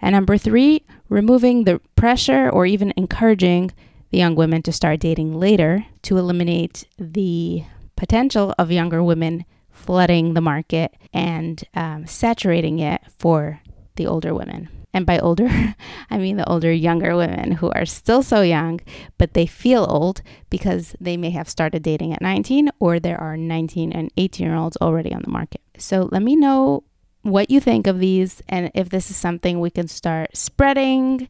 And 0.00 0.14
number 0.14 0.38
three, 0.38 0.84
removing 1.08 1.64
the 1.64 1.80
pressure 1.96 2.48
or 2.48 2.64
even 2.64 2.92
encouraging 2.96 3.72
the 4.10 4.18
young 4.18 4.34
women 4.34 4.62
to 4.62 4.72
start 4.72 5.00
dating 5.00 5.38
later 5.38 5.86
to 6.02 6.16
eliminate 6.16 6.84
the 6.98 7.64
potential 8.00 8.54
of 8.58 8.72
younger 8.72 9.02
women 9.02 9.44
flooding 9.70 10.32
the 10.32 10.40
market 10.40 10.96
and 11.12 11.62
um, 11.74 12.06
saturating 12.06 12.78
it 12.78 13.02
for 13.18 13.60
the 13.96 14.06
older 14.06 14.32
women. 14.32 14.70
And 14.94 15.04
by 15.04 15.18
older, 15.18 15.50
I 16.10 16.16
mean 16.16 16.38
the 16.38 16.48
older, 16.48 16.72
younger 16.72 17.14
women 17.14 17.52
who 17.52 17.70
are 17.72 17.84
still 17.84 18.22
so 18.22 18.40
young, 18.40 18.80
but 19.18 19.34
they 19.34 19.44
feel 19.44 19.86
old 19.86 20.22
because 20.48 20.96
they 20.98 21.18
may 21.18 21.28
have 21.32 21.46
started 21.46 21.82
dating 21.82 22.14
at 22.14 22.22
19 22.22 22.70
or 22.80 22.98
there 22.98 23.20
are 23.20 23.36
19 23.36 23.92
and 23.92 24.10
18 24.16 24.46
year 24.46 24.56
olds 24.56 24.78
already 24.78 25.12
on 25.12 25.20
the 25.20 25.30
market. 25.30 25.60
So 25.76 26.08
let 26.10 26.22
me 26.22 26.36
know 26.36 26.84
what 27.20 27.50
you 27.50 27.60
think 27.60 27.86
of 27.86 27.98
these 27.98 28.40
and 28.48 28.70
if 28.74 28.88
this 28.88 29.10
is 29.10 29.16
something 29.18 29.60
we 29.60 29.68
can 29.68 29.88
start 29.88 30.34
spreading 30.34 31.28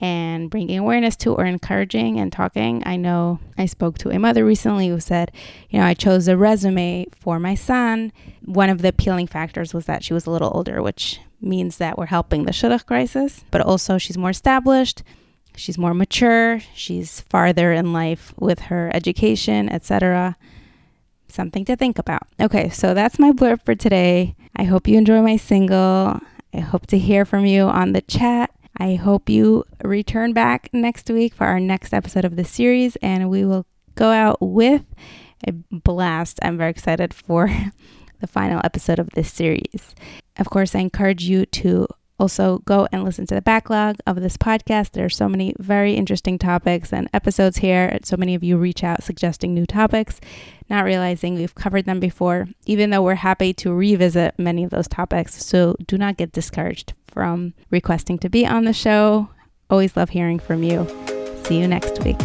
and 0.00 0.50
bringing 0.50 0.78
awareness 0.78 1.16
to 1.16 1.34
or 1.34 1.44
encouraging 1.44 2.18
and 2.18 2.32
talking. 2.32 2.82
I 2.84 2.96
know 2.96 3.38
I 3.56 3.66
spoke 3.66 3.98
to 3.98 4.10
a 4.10 4.18
mother 4.18 4.44
recently 4.44 4.88
who 4.88 5.00
said, 5.00 5.30
you 5.70 5.78
know, 5.78 5.86
I 5.86 5.94
chose 5.94 6.28
a 6.28 6.36
resume 6.36 7.06
for 7.20 7.38
my 7.38 7.54
son. 7.54 8.12
One 8.44 8.70
of 8.70 8.82
the 8.82 8.88
appealing 8.88 9.28
factors 9.28 9.72
was 9.72 9.86
that 9.86 10.04
she 10.04 10.12
was 10.12 10.26
a 10.26 10.30
little 10.30 10.50
older, 10.54 10.82
which 10.82 11.20
means 11.40 11.76
that 11.78 11.96
we're 11.96 12.06
helping 12.06 12.44
the 12.44 12.52
shidduch 12.52 12.86
crisis, 12.86 13.44
but 13.50 13.60
also 13.60 13.98
she's 13.98 14.18
more 14.18 14.30
established, 14.30 15.02
she's 15.56 15.78
more 15.78 15.94
mature, 15.94 16.60
she's 16.74 17.20
farther 17.20 17.72
in 17.72 17.92
life 17.92 18.34
with 18.38 18.60
her 18.60 18.90
education, 18.94 19.68
etc. 19.68 20.36
Something 21.28 21.64
to 21.66 21.76
think 21.76 21.98
about. 21.98 22.26
Okay, 22.40 22.68
so 22.68 22.94
that's 22.94 23.18
my 23.18 23.30
blurb 23.30 23.64
for 23.64 23.74
today. 23.74 24.36
I 24.56 24.64
hope 24.64 24.88
you 24.88 24.98
enjoy 24.98 25.20
my 25.20 25.36
single. 25.36 26.20
I 26.52 26.60
hope 26.60 26.86
to 26.88 26.98
hear 26.98 27.24
from 27.24 27.44
you 27.44 27.64
on 27.64 27.92
the 27.92 28.02
chat. 28.02 28.53
I 28.78 28.96
hope 28.96 29.28
you 29.28 29.64
return 29.84 30.32
back 30.32 30.68
next 30.72 31.08
week 31.08 31.34
for 31.34 31.46
our 31.46 31.60
next 31.60 31.94
episode 31.94 32.24
of 32.24 32.36
the 32.36 32.44
series, 32.44 32.96
and 32.96 33.30
we 33.30 33.44
will 33.44 33.66
go 33.94 34.10
out 34.10 34.38
with 34.40 34.82
a 35.46 35.52
blast. 35.52 36.40
I'm 36.42 36.58
very 36.58 36.70
excited 36.70 37.14
for 37.14 37.48
the 38.20 38.26
final 38.26 38.60
episode 38.64 38.98
of 38.98 39.10
this 39.10 39.32
series. 39.32 39.94
Of 40.38 40.50
course, 40.50 40.74
I 40.74 40.80
encourage 40.80 41.24
you 41.24 41.46
to 41.46 41.86
also 42.18 42.58
go 42.58 42.88
and 42.90 43.04
listen 43.04 43.26
to 43.26 43.34
the 43.34 43.42
backlog 43.42 43.96
of 44.06 44.20
this 44.20 44.36
podcast. 44.36 44.92
There 44.92 45.04
are 45.04 45.10
so 45.10 45.28
many 45.28 45.54
very 45.58 45.94
interesting 45.94 46.38
topics 46.38 46.92
and 46.92 47.08
episodes 47.12 47.58
here. 47.58 47.96
So 48.02 48.16
many 48.16 48.34
of 48.34 48.42
you 48.42 48.56
reach 48.56 48.82
out 48.82 49.02
suggesting 49.02 49.54
new 49.54 49.66
topics, 49.66 50.20
not 50.68 50.84
realizing 50.84 51.34
we've 51.34 51.54
covered 51.54 51.86
them 51.86 52.00
before, 52.00 52.48
even 52.66 52.90
though 52.90 53.02
we're 53.02 53.16
happy 53.16 53.52
to 53.54 53.72
revisit 53.72 54.38
many 54.38 54.64
of 54.64 54.70
those 54.70 54.88
topics. 54.88 55.44
So 55.44 55.76
do 55.86 55.98
not 55.98 56.16
get 56.16 56.32
discouraged 56.32 56.94
from 57.14 57.54
requesting 57.70 58.18
to 58.18 58.28
be 58.28 58.44
on 58.44 58.64
the 58.64 58.74
show. 58.74 59.30
Always 59.70 59.96
love 59.96 60.10
hearing 60.10 60.38
from 60.38 60.62
you. 60.62 60.86
See 61.44 61.58
you 61.58 61.66
next 61.66 62.04
week. 62.04 62.18